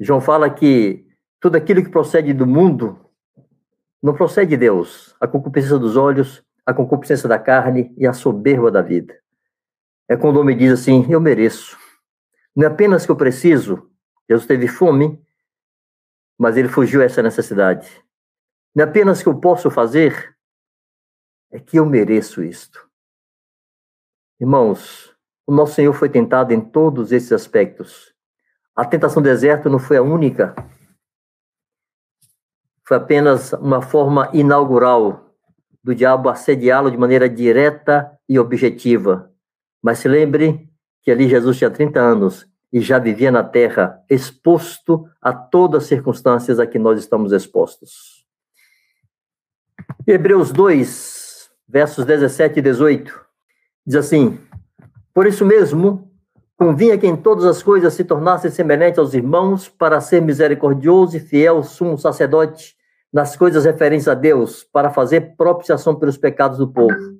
João 0.00 0.20
fala 0.20 0.50
que 0.50 1.06
tudo 1.38 1.54
aquilo 1.54 1.84
que 1.84 1.90
procede 1.90 2.32
do 2.32 2.48
mundo 2.48 2.98
não 4.02 4.12
procede 4.12 4.50
de 4.50 4.56
Deus 4.56 5.14
a 5.20 5.28
concupiscência 5.28 5.78
dos 5.78 5.96
olhos, 5.96 6.44
a 6.66 6.74
concupiscência 6.74 7.28
da 7.28 7.38
carne 7.38 7.94
e 7.96 8.08
a 8.08 8.12
soberba 8.12 8.72
da 8.72 8.82
vida. 8.82 9.16
É 10.08 10.16
quando 10.16 10.36
o 10.36 10.40
homem 10.40 10.56
diz 10.56 10.72
assim: 10.72 11.06
Eu 11.10 11.20
mereço. 11.20 11.76
Não 12.56 12.64
é 12.64 12.66
apenas 12.66 13.04
que 13.04 13.12
eu 13.12 13.16
preciso, 13.16 13.88
Jesus 14.28 14.46
teve 14.46 14.66
fome, 14.66 15.22
mas 16.36 16.56
ele 16.56 16.68
fugiu 16.68 17.00
a 17.00 17.04
essa 17.04 17.22
necessidade. 17.22 17.88
Não 18.74 18.84
é 18.84 18.88
apenas 18.88 19.22
que 19.22 19.28
eu 19.28 19.38
posso 19.38 19.70
fazer, 19.70 20.36
é 21.50 21.58
que 21.58 21.78
eu 21.78 21.86
mereço 21.86 22.42
isto. 22.42 22.88
Irmãos, 24.40 25.14
o 25.46 25.52
nosso 25.52 25.74
Senhor 25.74 25.92
foi 25.92 26.08
tentado 26.08 26.52
em 26.52 26.60
todos 26.60 27.10
esses 27.10 27.32
aspectos. 27.32 28.14
A 28.76 28.84
tentação 28.84 29.22
do 29.22 29.28
deserto 29.28 29.68
não 29.68 29.78
foi 29.78 29.96
a 29.96 30.02
única. 30.02 30.54
Foi 32.86 32.96
apenas 32.96 33.52
uma 33.54 33.82
forma 33.82 34.30
inaugural 34.32 35.34
do 35.82 35.94
diabo 35.94 36.28
assediá-lo 36.28 36.90
de 36.90 36.96
maneira 36.96 37.28
direta 37.28 38.16
e 38.28 38.38
objetiva. 38.38 39.27
Mas 39.82 39.98
se 39.98 40.08
lembre 40.08 40.68
que 41.02 41.10
ali 41.10 41.28
Jesus 41.28 41.56
tinha 41.58 41.70
30 41.70 42.00
anos 42.00 42.46
e 42.72 42.80
já 42.80 42.98
vivia 42.98 43.30
na 43.30 43.42
terra, 43.42 44.02
exposto 44.10 45.08
a 45.22 45.32
todas 45.32 45.84
as 45.84 45.88
circunstâncias 45.88 46.60
a 46.60 46.66
que 46.66 46.78
nós 46.78 46.98
estamos 46.98 47.32
expostos. 47.32 48.26
Hebreus 50.06 50.52
2, 50.52 51.50
versos 51.66 52.04
17 52.04 52.58
e 52.58 52.62
18, 52.62 53.20
diz 53.86 53.96
assim: 53.96 54.38
Por 55.14 55.26
isso 55.26 55.46
mesmo, 55.46 56.10
convinha 56.56 56.98
que 56.98 57.06
em 57.06 57.16
todas 57.16 57.44
as 57.44 57.62
coisas 57.62 57.94
se 57.94 58.04
tornasse 58.04 58.50
semelhante 58.50 58.98
aos 58.98 59.14
irmãos, 59.14 59.68
para 59.68 60.00
ser 60.00 60.20
misericordioso 60.20 61.16
e 61.16 61.20
fiel 61.20 61.62
sumo 61.62 61.96
sacerdote 61.96 62.76
nas 63.12 63.36
coisas 63.36 63.64
referentes 63.64 64.08
a 64.08 64.14
Deus, 64.14 64.62
para 64.64 64.90
fazer 64.90 65.36
propiciação 65.36 65.94
pelos 65.94 66.18
pecados 66.18 66.58
do 66.58 66.68
povo. 66.68 67.18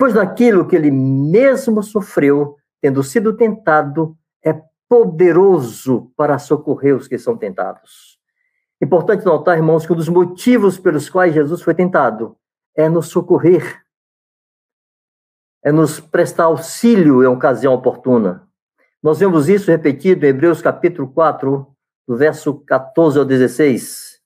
Pois 0.00 0.14
naquilo 0.14 0.66
que 0.66 0.74
ele 0.74 0.90
mesmo 0.90 1.82
sofreu, 1.82 2.56
tendo 2.80 3.02
sido 3.02 3.36
tentado, 3.36 4.16
é 4.42 4.58
poderoso 4.88 6.10
para 6.16 6.38
socorrer 6.38 6.96
os 6.96 7.06
que 7.06 7.18
são 7.18 7.36
tentados. 7.36 8.18
Importante 8.80 9.26
notar, 9.26 9.58
irmãos, 9.58 9.84
que 9.84 9.92
um 9.92 9.96
dos 9.96 10.08
motivos 10.08 10.78
pelos 10.78 11.10
quais 11.10 11.34
Jesus 11.34 11.60
foi 11.60 11.74
tentado 11.74 12.34
é 12.74 12.88
nos 12.88 13.08
socorrer, 13.08 13.82
é 15.62 15.70
nos 15.70 16.00
prestar 16.00 16.44
auxílio 16.44 17.22
em 17.22 17.26
ocasião 17.26 17.74
oportuna. 17.74 18.48
Nós 19.02 19.18
vemos 19.18 19.50
isso 19.50 19.70
repetido 19.70 20.24
em 20.24 20.30
Hebreus 20.30 20.62
capítulo 20.62 21.12
4, 21.12 21.66
do 22.08 22.16
verso 22.16 22.54
14 22.54 23.18
ao 23.18 23.24
16. 23.26 24.19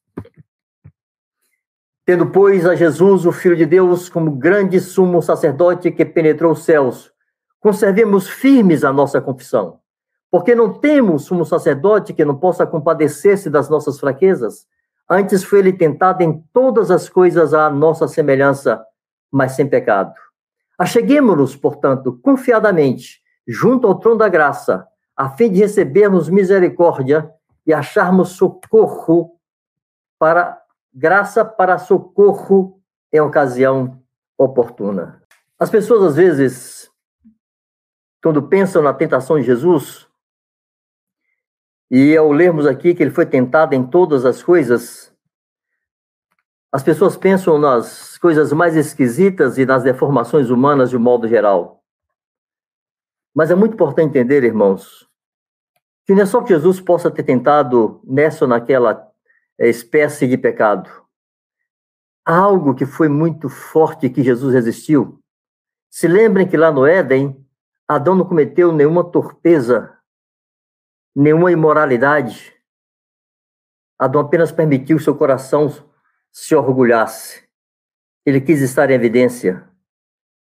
Tendo, 2.07 2.27
pois, 2.27 2.67
a 2.67 2.75
Jesus, 2.75 3.25
o 3.25 3.33
Filho 3.33 3.57
de 3.57 3.65
Deus, 3.65 4.11
como 4.11 4.31
grande 4.33 4.79
sumo 4.79 5.23
sacerdote 5.23 5.91
que 5.91 6.05
penetrou 6.05 6.53
os 6.53 6.63
céus, 6.63 7.11
conservemos 7.59 8.29
firmes 8.29 8.85
a 8.85 8.93
nossa 8.93 9.23
confissão. 9.23 9.79
Porque 10.31 10.55
não 10.55 10.75
temos 10.75 11.25
sumo 11.25 11.47
sacerdote 11.47 12.13
que 12.13 12.25
não 12.25 12.37
possa 12.37 12.67
compadecer-se 12.67 13.49
das 13.49 13.71
nossas 13.71 13.99
fraquezas. 13.99 14.67
Antes 15.09 15.43
foi 15.43 15.61
ele 15.61 15.73
tentado 15.73 16.23
em 16.23 16.45
todas 16.53 16.91
as 16.91 17.09
coisas 17.09 17.55
à 17.55 17.71
nossa 17.71 18.07
semelhança, 18.07 18.85
mas 19.33 19.53
sem 19.53 19.67
pecado. 19.67 20.13
Acheguemos-nos, 20.79 21.57
portanto, 21.57 22.19
confiadamente, 22.23 23.23
junto 23.49 23.87
ao 23.87 23.95
trono 23.95 24.19
da 24.19 24.29
graça, 24.29 24.87
a 25.17 25.31
fim 25.31 25.51
de 25.51 25.61
recebermos 25.61 26.29
misericórdia 26.29 27.31
e 27.67 27.73
acharmos 27.73 28.31
socorro 28.31 29.39
para 30.19 30.64
graça 30.95 31.45
para 31.45 31.79
socorro 31.79 32.81
em 33.13 33.21
ocasião 33.21 34.03
oportuna. 34.39 35.23
As 35.59 35.71
pessoas 35.71 36.03
às 36.03 36.17
vezes 36.17 36.91
quando 38.25 38.43
pensam 38.43 38.81
na 38.81 38.95
tentação 38.95 39.39
de 39.39 39.45
Jesus, 39.45 40.09
e 41.91 42.17
ao 42.17 42.33
lermos 42.33 42.65
aqui 42.65 42.95
que 42.95 43.03
ele 43.03 43.11
foi 43.11 43.27
tentado 43.27 43.75
em 43.75 43.87
todas 43.87 44.25
as 44.25 44.43
coisas, 44.43 45.15
as 46.73 46.83
pessoas 46.83 47.19
pensam 47.19 47.59
nas 47.59 48.17
coisas 48.17 48.51
mais 48.51 48.77
esquisitas 48.77 49.59
e 49.59 49.67
nas 49.67 49.83
deformações 49.83 50.49
humanas 50.49 50.89
de 50.89 50.97
um 50.97 51.01
modo 51.01 51.29
geral. 51.29 51.85
Mas 53.35 53.51
é 53.51 53.55
muito 53.55 53.75
importante 53.75 54.09
entender, 54.09 54.43
irmãos, 54.43 55.07
que 56.07 56.15
não 56.15 56.23
é 56.23 56.27
só 56.27 56.41
que 56.41 56.49
Jesus 56.49 56.81
possa 56.81 57.11
ter 57.11 57.25
tentado 57.25 58.01
nessa 58.05 58.47
ou 58.47 58.49
naquela 58.49 59.07
espécie 59.59 60.27
de 60.27 60.37
pecado. 60.37 60.91
Algo 62.25 62.75
que 62.75 62.87
foi 62.87 63.09
muito 63.09 63.49
forte 63.49 64.09
que 64.09 64.23
Jesus 64.23 64.55
resistiu. 64.55 65.21
Se 65.91 66.09
lembrem 66.09 66.49
que 66.49 66.57
lá 66.57 66.73
no 66.73 66.87
Éden, 66.87 67.47
Adão 67.87 68.15
não 68.15 68.27
cometeu 68.27 68.73
nenhuma 68.73 69.05
torpeza, 69.05 69.97
nenhuma 71.15 71.53
imoralidade. 71.53 72.55
Adão 73.99 74.23
apenas 74.23 74.51
permitiu 74.51 74.97
que 74.97 75.05
seu 75.05 75.17
coração 75.17 75.69
se 76.33 76.55
orgulhasse. 76.55 77.49
Ele 78.27 78.41
quis 78.41 78.61
estar 78.61 78.91
em 78.91 78.95
evidência. 78.95 79.69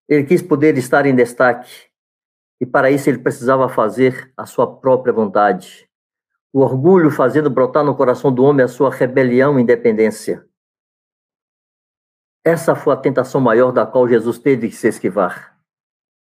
Ele 0.09 0.25
quis 0.25 0.43
poder 0.43 0.77
estar 0.79 1.07
em 1.07 1.15
destaque. 1.15 1.89
E 2.61 2.67
para 2.67 2.91
isso 2.91 3.09
ele 3.09 3.19
precisava 3.19 3.69
fazer 3.69 4.33
a 4.37 4.45
sua 4.45 4.81
própria 4.81 5.13
vontade. 5.13 5.88
O 6.53 6.61
orgulho 6.61 7.11
fazendo 7.11 7.51
brotar 7.51 7.85
no 7.85 7.95
coração 7.95 8.33
do 8.33 8.43
homem 8.43 8.65
a 8.65 8.69
sua 8.69 8.91
rebelião 8.91 9.59
e 9.59 9.63
independência. 9.63 10.47
Essa 12.45 12.75
foi 12.75 12.95
a 12.95 12.97
tentação 12.97 13.41
maior 13.41 13.73
da 13.73 13.85
qual 13.85 14.09
Jesus 14.09 14.39
teve 14.39 14.69
que 14.69 14.75
se 14.75 14.89
esquivar. 14.89 15.59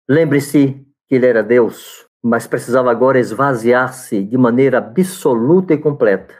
Lembre-se 0.08 0.86
que 1.08 1.14
ele 1.14 1.26
era 1.26 1.42
Deus, 1.42 2.06
mas 2.22 2.46
precisava 2.46 2.90
agora 2.90 3.18
esvaziar-se 3.18 4.22
de 4.22 4.36
maneira 4.36 4.78
absoluta 4.78 5.72
e 5.72 5.78
completa. 5.78 6.34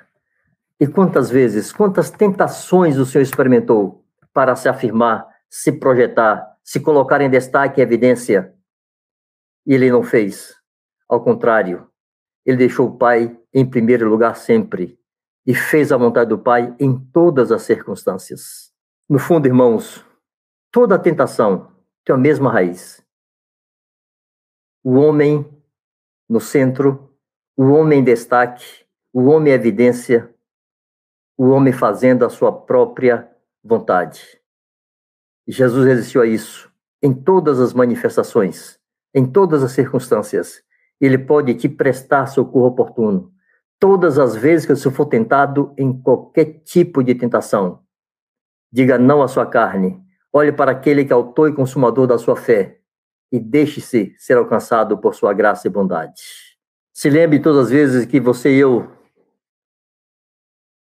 E 0.79 0.87
quantas 0.87 1.31
vezes, 1.31 1.73
quantas 1.73 2.11
tentações 2.11 2.99
o 2.99 3.07
Senhor 3.07 3.23
experimentou 3.23 4.05
para 4.33 4.55
se 4.57 4.69
afirmar, 4.69 5.27
se 5.49 5.73
projetar, 5.73 6.47
se 6.63 6.81
colocar 6.81 7.21
em 7.21 7.31
destaque 7.31 7.81
e 7.81 7.83
evidência? 7.83 8.53
E 9.65 9.75
ele 9.75 9.91
não 9.91 10.03
fez. 10.03 10.55
Ao 11.09 11.23
contrário, 11.23 11.89
ele 12.45 12.57
deixou 12.57 12.89
o 12.89 12.97
Pai 12.97 13.37
em 13.53 13.69
primeiro 13.69 14.09
lugar 14.09 14.37
sempre 14.37 14.99
e 15.47 15.55
fez 15.55 15.93
a 15.93 15.97
vontade 15.97 16.31
do 16.31 16.39
Pai 16.39 16.75
em 16.79 16.99
todas 17.13 17.51
as 17.53 17.63
circunstâncias. 17.63 18.73
No 19.09 19.19
fundo, 19.19 19.47
irmãos, 19.47 20.05
toda 20.71 20.99
tentação 20.99 21.71
tem 22.05 22.15
a 22.15 22.19
mesma 22.19 22.51
raiz 22.51 23.03
o 24.83 24.95
homem 24.95 25.49
no 26.29 26.41
centro, 26.41 27.11
o 27.57 27.65
homem 27.65 28.01
em 28.01 28.05
destaque, 28.05 28.85
o 29.13 29.25
homem 29.25 29.53
em 29.53 29.57
evidência, 29.57 30.35
o 31.37 31.49
homem 31.49 31.73
fazendo 31.73 32.25
a 32.25 32.31
sua 32.31 32.53
própria 32.53 33.31
vontade. 33.63 34.41
Jesus 35.47 35.87
resistiu 35.87 36.23
a 36.23 36.27
isso 36.27 36.73
em 37.03 37.13
todas 37.13 37.61
as 37.61 37.73
manifestações, 37.73 38.79
em 39.15 39.31
todas 39.31 39.63
as 39.63 39.73
circunstâncias. 39.73 40.63
Ele 41.03 41.19
pode 41.19 41.53
te 41.55 41.69
prestar 41.69 42.27
socorro 42.27 42.67
oportuno. 42.67 43.33
Todas 43.81 44.21
as 44.21 44.37
vezes 44.37 44.65
que 44.65 44.77
você 44.77 44.89
for 44.89 45.07
tentado 45.07 45.75
em 45.77 45.93
qualquer 45.93 46.63
tipo 46.65 47.03
de 47.03 47.17
tentação, 47.17 47.81
diga 48.71 48.97
não 48.97 49.21
à 49.21 49.27
sua 49.27 49.45
carne. 49.45 50.01
Olhe 50.33 50.53
para 50.53 50.71
aquele 50.71 51.05
que 51.05 51.13
é 51.13 51.15
autor 51.15 51.51
e 51.51 51.55
consumador 51.55 52.07
da 52.07 52.17
sua 52.17 52.37
fé 52.37 52.79
e 53.33 53.41
deixe-se 53.41 54.15
ser 54.17 54.37
alcançado 54.37 54.97
por 54.99 55.15
sua 55.15 55.33
graça 55.33 55.67
e 55.67 55.71
bondade. 55.71 56.23
Se 56.93 57.11
lembre 57.11 57.41
todas 57.41 57.67
as 57.67 57.71
vezes 57.71 58.07
que 58.07 58.21
você 58.21 58.55
e 58.55 58.61
eu, 58.61 58.89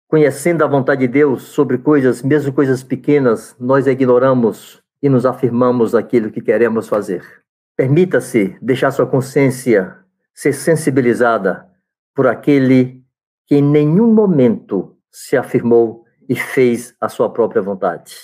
conhecendo 0.08 0.64
a 0.64 0.66
vontade 0.66 1.02
de 1.02 1.08
Deus 1.08 1.42
sobre 1.42 1.76
coisas, 1.76 2.22
mesmo 2.22 2.52
coisas 2.52 2.82
pequenas, 2.82 3.54
nós 3.60 3.86
ignoramos 3.86 4.82
e 5.02 5.08
nos 5.08 5.26
afirmamos 5.26 5.94
aquilo 5.94 6.30
que 6.30 6.40
queremos 6.40 6.88
fazer. 6.88 7.47
Permita-se 7.78 8.58
deixar 8.60 8.90
sua 8.90 9.06
consciência 9.06 9.96
ser 10.34 10.52
sensibilizada 10.52 11.70
por 12.12 12.26
aquele 12.26 13.04
que 13.46 13.54
em 13.54 13.62
nenhum 13.62 14.12
momento 14.12 14.98
se 15.12 15.36
afirmou 15.36 16.04
e 16.28 16.34
fez 16.34 16.92
a 17.00 17.08
sua 17.08 17.32
própria 17.32 17.62
vontade. 17.62 18.16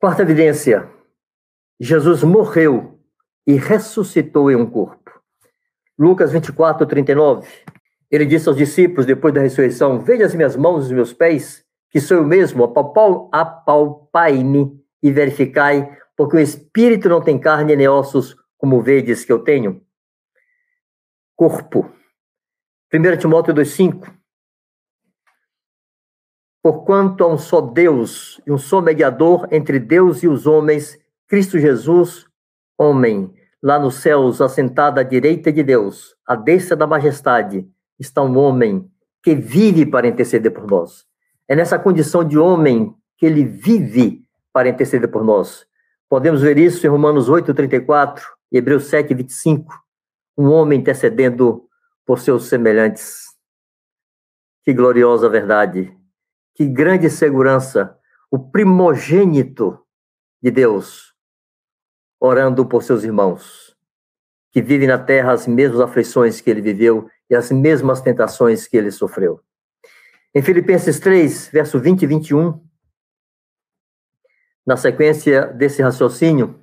Quarta 0.00 0.22
evidência, 0.22 0.90
Jesus 1.78 2.24
morreu 2.24 2.98
e 3.46 3.54
ressuscitou 3.54 4.50
em 4.50 4.56
um 4.56 4.68
corpo. 4.68 5.12
Lucas 5.96 6.32
24, 6.32 6.84
39. 6.84 7.48
Ele 8.10 8.26
disse 8.26 8.48
aos 8.48 8.58
discípulos, 8.58 9.06
depois 9.06 9.32
da 9.32 9.40
ressurreição: 9.40 10.00
Veja 10.00 10.26
as 10.26 10.34
minhas 10.34 10.56
mãos 10.56 10.82
e 10.82 10.86
os 10.86 10.92
meus 10.92 11.12
pés, 11.12 11.64
que 11.88 12.00
sou 12.00 12.16
eu 12.16 12.24
mesmo, 12.24 12.64
apalpai-me 13.30 14.76
e 15.00 15.12
verificai, 15.12 16.01
porque 16.16 16.36
o 16.36 16.40
espírito 16.40 17.08
não 17.08 17.22
tem 17.22 17.38
carne 17.38 17.74
nem 17.76 17.88
ossos, 17.88 18.36
como 18.56 18.82
vedes 18.82 19.24
que 19.24 19.32
eu 19.32 19.40
tenho. 19.40 19.82
Corpo. 21.34 21.90
1 22.92 23.16
Timóteo 23.18 23.54
2,5. 23.54 24.12
Porquanto 26.62 27.24
há 27.24 27.26
um 27.26 27.38
só 27.38 27.60
Deus 27.60 28.40
e 28.46 28.52
um 28.52 28.58
só 28.58 28.80
mediador 28.80 29.48
entre 29.50 29.80
Deus 29.80 30.22
e 30.22 30.28
os 30.28 30.46
homens, 30.46 30.96
Cristo 31.26 31.58
Jesus, 31.58 32.28
homem, 32.78 33.34
lá 33.60 33.78
nos 33.78 33.96
céus, 33.96 34.40
assentado 34.40 35.00
à 35.00 35.02
direita 35.02 35.50
de 35.52 35.62
Deus, 35.62 36.14
à 36.26 36.36
destra 36.36 36.76
da 36.76 36.86
majestade, 36.86 37.68
está 37.98 38.22
um 38.22 38.38
homem 38.38 38.88
que 39.22 39.34
vive 39.34 39.86
para 39.86 40.06
interceder 40.06 40.52
por 40.52 40.68
nós. 40.68 41.04
É 41.48 41.56
nessa 41.56 41.78
condição 41.78 42.22
de 42.22 42.38
homem 42.38 42.94
que 43.16 43.26
ele 43.26 43.44
vive 43.44 44.24
para 44.52 44.68
interceder 44.68 45.10
por 45.10 45.24
nós. 45.24 45.66
Podemos 46.12 46.42
ver 46.42 46.58
isso 46.58 46.86
em 46.86 46.90
Romanos 46.90 47.30
8, 47.30 47.54
34 47.54 48.22
e 48.52 48.58
Hebreus 48.58 48.84
7, 48.84 49.14
25. 49.14 49.72
Um 50.36 50.50
homem 50.50 50.78
intercedendo 50.78 51.66
por 52.04 52.18
seus 52.18 52.50
semelhantes. 52.50 53.28
Que 54.62 54.74
gloriosa 54.74 55.26
verdade. 55.26 55.96
Que 56.54 56.66
grande 56.66 57.08
segurança. 57.08 57.96
O 58.30 58.38
primogênito 58.38 59.78
de 60.42 60.50
Deus 60.50 61.14
orando 62.20 62.66
por 62.66 62.82
seus 62.82 63.04
irmãos, 63.04 63.74
que 64.50 64.60
vivem 64.60 64.88
na 64.88 64.98
terra 64.98 65.32
as 65.32 65.46
mesmas 65.46 65.80
aflições 65.80 66.42
que 66.42 66.50
ele 66.50 66.60
viveu 66.60 67.08
e 67.30 67.34
as 67.34 67.50
mesmas 67.50 68.02
tentações 68.02 68.68
que 68.68 68.76
ele 68.76 68.90
sofreu. 68.90 69.40
Em 70.34 70.42
Filipenses 70.42 71.00
3, 71.00 71.48
verso 71.48 71.80
20 71.80 72.02
e 72.02 72.06
21, 72.06 72.60
na 74.66 74.76
sequência 74.76 75.46
desse 75.46 75.82
raciocínio, 75.82 76.60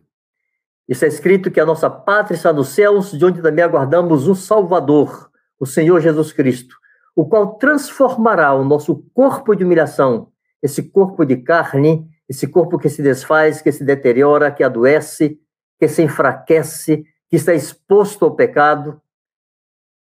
está 0.88 1.06
escrito 1.06 1.52
que 1.52 1.60
a 1.60 1.66
nossa 1.66 1.90
pátria 1.90 2.36
está 2.36 2.52
nos 2.52 2.70
céus, 2.70 3.12
de 3.12 3.24
onde 3.24 3.42
também 3.42 3.64
aguardamos 3.64 4.28
o 4.28 4.36
Salvador, 4.36 5.30
o 5.60 5.66
Senhor 5.66 6.00
Jesus 6.00 6.32
Cristo, 6.32 6.76
o 7.16 7.28
qual 7.28 7.56
transformará 7.56 8.54
o 8.54 8.64
nosso 8.64 9.04
corpo 9.14 9.56
de 9.56 9.64
humilhação, 9.64 10.32
esse 10.62 10.84
corpo 10.84 11.26
de 11.26 11.38
carne, 11.38 12.10
esse 12.28 12.48
corpo 12.48 12.80
que 12.80 12.90
se 12.90 13.02
desfaz, 13.02 13.62
que 13.62 13.72
se 13.72 13.84
deteriora, 13.84 14.52
que 14.52 14.64
adoece, 14.64 15.40
que 15.78 15.88
se 15.88 16.02
enfraquece, 16.02 17.04
que 17.30 17.36
está 17.36 17.54
exposto 17.54 18.26
ao 18.26 18.36
pecado, 18.36 19.02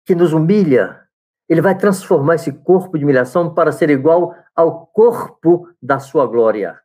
que 0.05 0.15
nos 0.15 0.33
humilha. 0.33 1.01
Ele 1.47 1.61
vai 1.61 1.77
transformar 1.77 2.35
esse 2.35 2.51
corpo 2.51 2.97
de 2.97 3.03
humilhação 3.03 3.53
para 3.53 3.71
ser 3.71 3.89
igual 3.89 4.33
ao 4.55 4.87
corpo 4.87 5.67
da 5.81 5.99
sua 5.99 6.25
glória 6.25 6.82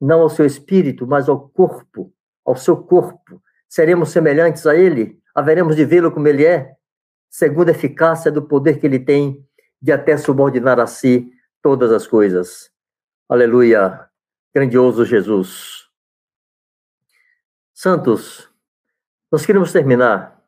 não 0.00 0.20
ao 0.20 0.30
seu 0.30 0.44
espírito, 0.44 1.06
mas 1.06 1.28
ao 1.28 1.48
corpo, 1.48 2.12
ao 2.44 2.56
seu 2.56 2.76
corpo. 2.76 3.42
Seremos 3.68 4.10
semelhantes 4.10 4.66
a 4.66 4.76
ele? 4.76 5.20
Haveremos 5.34 5.76
de 5.76 5.84
vê-lo 5.84 6.12
como 6.12 6.28
ele 6.28 6.44
é? 6.44 6.74
Segundo 7.30 7.68
a 7.68 7.72
eficácia 7.72 8.30
do 8.30 8.42
poder 8.42 8.78
que 8.78 8.86
ele 8.86 8.98
tem 8.98 9.44
de 9.80 9.92
até 9.92 10.16
subordinar 10.16 10.78
a 10.78 10.86
si 10.86 11.30
todas 11.62 11.90
as 11.90 12.06
coisas. 12.06 12.70
Aleluia. 13.28 14.08
Grandioso 14.54 15.04
Jesus. 15.04 15.88
Santos, 17.72 18.48
nós 19.30 19.44
queremos 19.44 19.72
terminar 19.72 20.40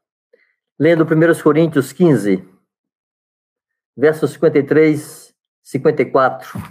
lendo 0.78 1.04
1 1.04 1.42
Coríntios 1.42 1.92
15, 1.92 2.46
versos 3.96 4.30
53, 4.32 5.34
54 5.62 6.62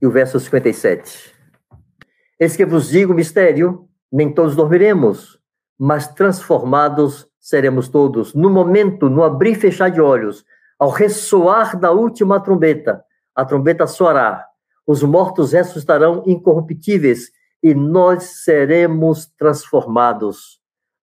e 0.00 0.06
o 0.06 0.10
verso 0.10 0.40
57. 0.40 1.41
Eis 2.38 2.56
que 2.56 2.64
vos 2.64 2.88
digo 2.88 3.14
mistério, 3.14 3.88
nem 4.10 4.32
todos 4.32 4.56
dormiremos, 4.56 5.38
mas 5.78 6.08
transformados 6.08 7.28
seremos 7.40 7.88
todos. 7.88 8.34
No 8.34 8.50
momento, 8.50 9.08
no 9.08 9.22
abrir 9.22 9.52
e 9.52 9.60
fechar 9.60 9.90
de 9.90 10.00
olhos, 10.00 10.44
ao 10.78 10.90
ressoar 10.90 11.78
da 11.78 11.90
última 11.90 12.40
trombeta, 12.40 13.04
a 13.34 13.44
trombeta 13.44 13.86
soará, 13.86 14.46
os 14.86 15.02
mortos 15.02 15.52
ressuscitarão 15.52 16.22
incorruptíveis 16.26 17.30
e 17.62 17.74
nós 17.74 18.42
seremos 18.44 19.26
transformados. 19.38 20.60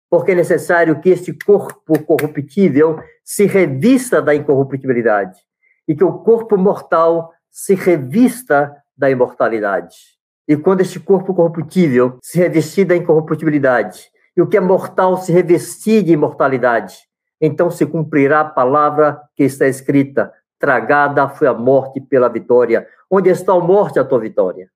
Porque 0.09 0.31
é 0.31 0.35
necessário 0.35 0.99
que 0.99 1.09
este 1.09 1.31
corpo 1.33 2.03
corruptível 2.03 2.99
se 3.23 3.45
revista 3.45 4.21
da 4.21 4.35
incorruptibilidade 4.35 5.39
e 5.87 5.95
que 5.95 6.03
o 6.03 6.19
corpo 6.19 6.57
mortal 6.57 7.31
se 7.49 7.75
revista 7.75 8.75
da 8.97 9.09
imortalidade. 9.09 10.18
E 10.49 10.57
quando 10.57 10.81
este 10.81 10.99
corpo 10.99 11.31
corruptível 11.31 12.17
se 12.23 12.39
revestir 12.39 12.83
da 12.83 12.95
incorruptibilidade, 12.95 14.09
e 14.35 14.41
o 14.41 14.47
que 14.47 14.57
é 14.57 14.59
mortal 14.59 15.15
se 15.15 15.31
revestir 15.31 16.01
de 16.01 16.13
imortalidade, 16.13 16.97
então 17.39 17.69
se 17.69 17.85
cumprirá 17.85 18.39
a 18.39 18.45
palavra 18.45 19.21
que 19.35 19.43
está 19.43 19.67
escrita: 19.67 20.33
tragada 20.57 21.29
foi 21.29 21.47
a 21.47 21.53
morte 21.53 22.01
pela 22.01 22.27
vitória. 22.27 22.87
Onde 23.11 23.29
está 23.29 23.53
a 23.53 23.59
morte, 23.59 23.99
a 23.99 24.03
tua 24.03 24.19
vitória? 24.19 24.71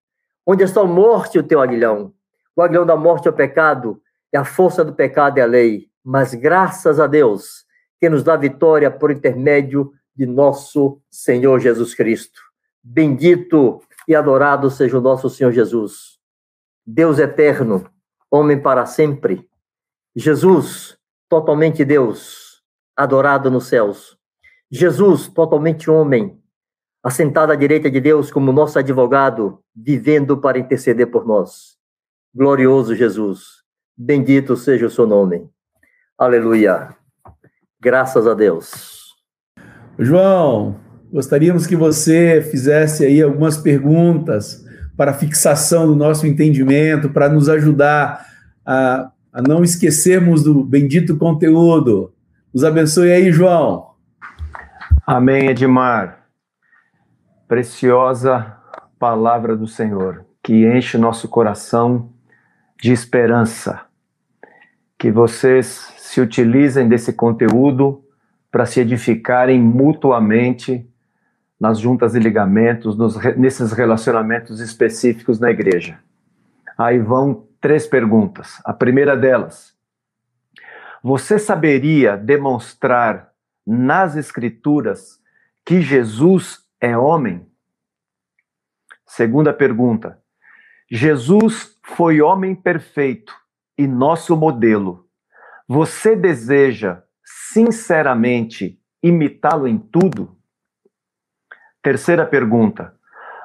Onde 0.46 0.64
está 0.64 0.82
a 0.82 0.86
morte, 0.86 1.40
o 1.40 1.44
teu 1.44 1.60
aguilhão? 1.60 2.14
O 2.56 2.62
aguilhão 2.62 2.86
da 2.86 2.96
morte 2.96 3.28
é 3.28 3.32
o 3.32 3.34
pecado, 3.34 4.00
e 4.32 4.38
a 4.38 4.46
força 4.46 4.86
do 4.86 4.94
pecado 4.94 5.40
é 5.40 5.42
a 5.42 5.48
lei. 5.48 5.88
Mas 6.04 6.36
graças 6.36 7.00
a 7.00 7.08
Deus, 7.08 7.66
que 8.00 8.08
nos 8.08 8.24
dá 8.24 8.36
vitória 8.36 8.92
por 8.92 9.10
intermédio 9.10 9.92
de 10.16 10.28
nosso 10.28 11.02
Senhor 11.10 11.60
Jesus 11.60 11.96
Cristo. 11.96 12.40
Bendito 12.84 13.82
e 14.08 14.16
adorado 14.16 14.70
seja 14.70 14.98
o 14.98 15.02
nosso 15.02 15.30
Senhor 15.30 15.52
Jesus. 15.52 16.20
Deus 16.86 17.20
eterno, 17.20 17.89
homem 18.30 18.62
para 18.62 18.86
sempre. 18.86 19.48
Jesus, 20.16 20.98
totalmente 21.30 21.86
Deus, 21.86 22.62
adorado 22.96 23.50
nos 23.50 23.68
céus. 23.68 24.18
Jesus, 24.70 25.28
totalmente 25.28 25.89
homem, 25.89 26.42
assentado 27.04 27.52
à 27.52 27.56
direita 27.56 27.89
de 27.89 28.02
Deus 28.02 28.32
como 28.32 28.52
nosso 28.52 28.80
advogado, 28.80 29.60
vivendo 29.76 30.38
para 30.39 30.60
interceder 30.60 31.10
por 31.10 31.26
nós. 31.26 31.78
Glorioso 32.34 32.96
Jesus, 32.96 33.63
bendito 33.96 34.56
seja 34.56 34.88
o 34.88 34.89
seu 34.89 35.06
nome. 35.06 35.50
Aleluia. 36.18 36.96
Graças 37.80 38.26
a 38.26 38.34
Deus. 38.34 39.13
João, 40.00 40.80
Gostaríamos 41.13 41.67
que 41.67 41.76
você 41.76 42.41
fizesse 42.41 43.06
aí 43.06 43.21
algumas 43.21 43.56
perguntas 43.56 44.65
para 44.97 45.13
fixação 45.13 45.86
do 45.86 45.95
nosso 45.95 46.26
entendimento, 46.26 47.08
para 47.08 47.30
nos 47.30 47.47
ajudar 47.49 48.26
a, 48.65 49.12
a 49.32 49.41
não 49.43 49.63
esquecermos 49.63 50.41
do 50.41 50.63
bendito 50.63 51.15
conteúdo. 51.15 52.12
Nos 52.52 52.63
abençoe 52.63 53.12
aí, 53.12 53.32
João. 53.32 53.91
Amém, 55.06 55.49
Edmar. 55.49 56.26
Preciosa 57.47 58.58
palavra 58.97 59.56
do 59.56 59.67
Senhor, 59.67 60.26
que 60.41 60.65
enche 60.65 60.97
nosso 60.97 61.28
coração 61.28 62.10
de 62.82 62.91
esperança. 62.91 63.82
Que 64.97 65.12
vocês 65.12 65.93
se 65.95 66.19
utilizem 66.19 66.89
desse 66.89 67.13
conteúdo 67.13 68.04
para 68.52 68.65
se 68.65 68.80
edificarem 68.80 69.62
mutuamente 69.62 70.89
nas 71.63 71.80
juntas 71.80 72.13
e 72.13 72.19
ligamentos, 72.19 72.97
nos, 72.97 73.15
nesses 73.38 73.71
relacionamentos 73.71 74.60
específicos 74.60 75.39
na 75.39 75.49
igreja. 75.49 75.97
Aí 76.78 76.99
vão 76.99 77.47
três 77.62 77.88
perguntas. 77.88 78.60
A 78.65 78.73
primeira 78.73 79.15
delas: 79.15 79.73
Você 81.02 81.39
saberia 81.39 82.17
demonstrar 82.17 83.32
nas 83.65 84.17
Escrituras 84.17 85.21
que 85.65 85.80
Jesus 85.80 86.60
é 86.82 86.97
homem? 86.97 87.47
Segunda 89.06 89.54
pergunta: 89.54 90.19
Jesus 90.91 91.80
foi 91.82 92.21
homem 92.21 92.54
perfeito 92.56 93.34
e 93.78 93.88
nosso 93.88 94.36
modelo. 94.36 95.08
Você 95.65 96.13
deseja 96.13 97.04
sinceramente 97.23 98.78
imitá-lo 99.02 99.65
em 99.65 99.78
tudo? 99.78 100.43
Terceira 101.84 102.26
pergunta. 102.26 102.96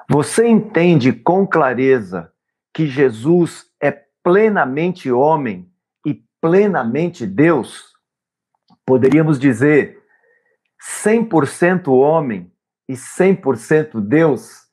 Você 0.09 0.47
entende 0.47 1.13
com 1.13 1.45
clareza 1.45 2.33
que 2.73 2.87
Jesus 2.87 3.67
é 3.83 3.91
plenamente 4.23 5.11
homem 5.11 5.69
e 6.07 6.23
plenamente 6.41 7.27
Deus? 7.27 7.93
Poderíamos 8.87 9.41
dizer 9.41 10.01
100% 11.05 11.89
homem 11.89 12.51
e 12.89 12.95
100% 12.95 14.01
Deus? 14.01 14.69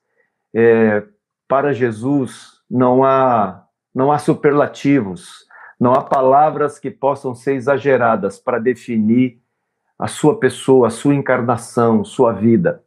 É, 0.54 1.02
para 1.48 1.72
Jesus 1.72 2.62
não 2.70 3.04
há 3.04 3.64
não 3.92 4.12
há 4.12 4.18
superlativos, 4.18 5.46
não 5.80 5.94
há 5.94 6.02
palavras 6.02 6.78
que 6.78 6.90
possam 6.90 7.34
ser 7.34 7.54
exageradas 7.54 8.38
para 8.38 8.58
definir 8.58 9.40
a 9.98 10.06
sua 10.06 10.38
pessoa, 10.38 10.88
a 10.88 10.90
sua 10.90 11.14
encarnação, 11.14 12.04
sua 12.04 12.32
vida. 12.32 12.85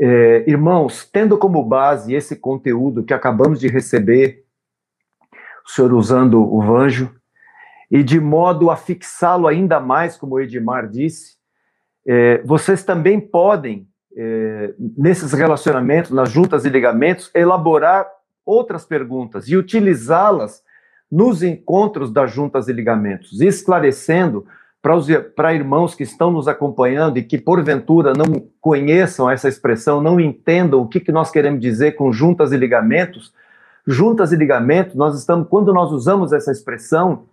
É, 0.00 0.44
irmãos, 0.46 1.08
tendo 1.10 1.36
como 1.36 1.62
base 1.64 2.14
esse 2.14 2.36
conteúdo 2.36 3.02
que 3.02 3.12
acabamos 3.12 3.58
de 3.58 3.66
receber, 3.68 4.44
o 5.66 5.70
senhor 5.70 5.92
usando 5.92 6.40
o 6.40 6.62
vanjo, 6.62 7.12
e 7.90 8.02
de 8.02 8.20
modo 8.20 8.70
a 8.70 8.76
fixá-lo 8.76 9.46
ainda 9.46 9.80
mais, 9.80 10.16
como 10.16 10.36
o 10.36 10.40
Edmar 10.40 10.88
disse, 10.88 11.36
é, 12.06 12.42
vocês 12.44 12.84
também 12.84 13.20
podem, 13.20 13.88
é, 14.16 14.74
nesses 14.96 15.32
relacionamentos, 15.32 16.10
nas 16.10 16.30
juntas 16.30 16.64
e 16.64 16.68
ligamentos, 16.68 17.30
elaborar 17.34 18.06
outras 18.44 18.86
perguntas 18.86 19.48
e 19.48 19.56
utilizá-las 19.56 20.62
nos 21.10 21.42
encontros 21.42 22.12
das 22.12 22.30
juntas 22.30 22.68
e 22.68 22.72
ligamentos, 22.72 23.40
esclarecendo 23.40 24.46
para 25.34 25.54
irmãos 25.54 25.94
que 25.94 26.02
estão 26.02 26.30
nos 26.30 26.46
acompanhando 26.46 27.18
e 27.18 27.22
que 27.22 27.36
porventura 27.36 28.12
não 28.12 28.48
conheçam 28.60 29.28
essa 29.28 29.48
expressão, 29.48 30.00
não 30.00 30.20
entendam 30.20 30.80
o 30.80 30.88
que, 30.88 31.00
que 31.00 31.12
nós 31.12 31.30
queremos 31.30 31.60
dizer 31.60 31.92
com 31.92 32.12
juntas 32.12 32.52
e 32.52 32.56
ligamentos, 32.56 33.32
Juntas 33.90 34.32
e 34.32 34.36
ligamentos, 34.36 34.94
nós 34.94 35.18
estamos, 35.18 35.48
quando 35.48 35.72
nós 35.72 35.90
usamos 35.90 36.34
essa 36.34 36.52
expressão, 36.52 37.24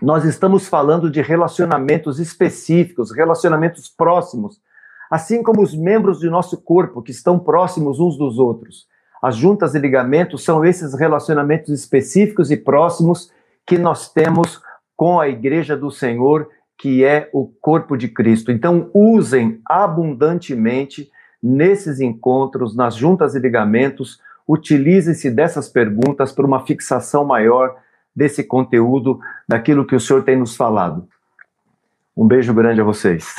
nós 0.00 0.24
estamos 0.24 0.68
falando 0.68 1.10
de 1.10 1.20
relacionamentos 1.20 2.20
específicos, 2.20 3.10
relacionamentos 3.10 3.88
próximos, 3.88 4.60
assim 5.10 5.42
como 5.42 5.60
os 5.60 5.74
membros 5.74 6.20
de 6.20 6.30
nosso 6.30 6.62
corpo 6.62 7.02
que 7.02 7.10
estão 7.10 7.40
próximos 7.40 7.98
uns 7.98 8.16
dos 8.16 8.38
outros. 8.38 8.86
As 9.20 9.34
juntas 9.34 9.74
e 9.74 9.80
ligamentos 9.80 10.44
são 10.44 10.64
esses 10.64 10.94
relacionamentos 10.94 11.74
específicos 11.74 12.52
e 12.52 12.56
próximos 12.56 13.32
que 13.66 13.76
nós 13.76 14.08
temos 14.08 14.62
com 14.94 15.18
a 15.18 15.28
igreja 15.28 15.76
do 15.76 15.90
Senhor, 15.90 16.48
que 16.78 17.04
é 17.04 17.28
o 17.32 17.46
corpo 17.46 17.96
de 17.96 18.08
Cristo. 18.08 18.52
Então, 18.52 18.90
usem 18.92 19.60
abundantemente 19.64 21.10
nesses 21.42 22.00
encontros, 22.00 22.76
nas 22.76 22.94
juntas 22.94 23.34
e 23.34 23.38
ligamentos, 23.38 24.20
utilize-se 24.48 25.30
dessas 25.30 25.68
perguntas 25.68 26.32
para 26.32 26.46
uma 26.46 26.64
fixação 26.64 27.24
maior 27.24 27.76
desse 28.14 28.42
conteúdo, 28.42 29.20
daquilo 29.46 29.86
que 29.86 29.94
o 29.94 30.00
Senhor 30.00 30.22
tem 30.22 30.36
nos 30.36 30.56
falado. 30.56 31.06
Um 32.16 32.26
beijo 32.26 32.54
grande 32.54 32.80
a 32.80 32.84
vocês. 32.84 33.36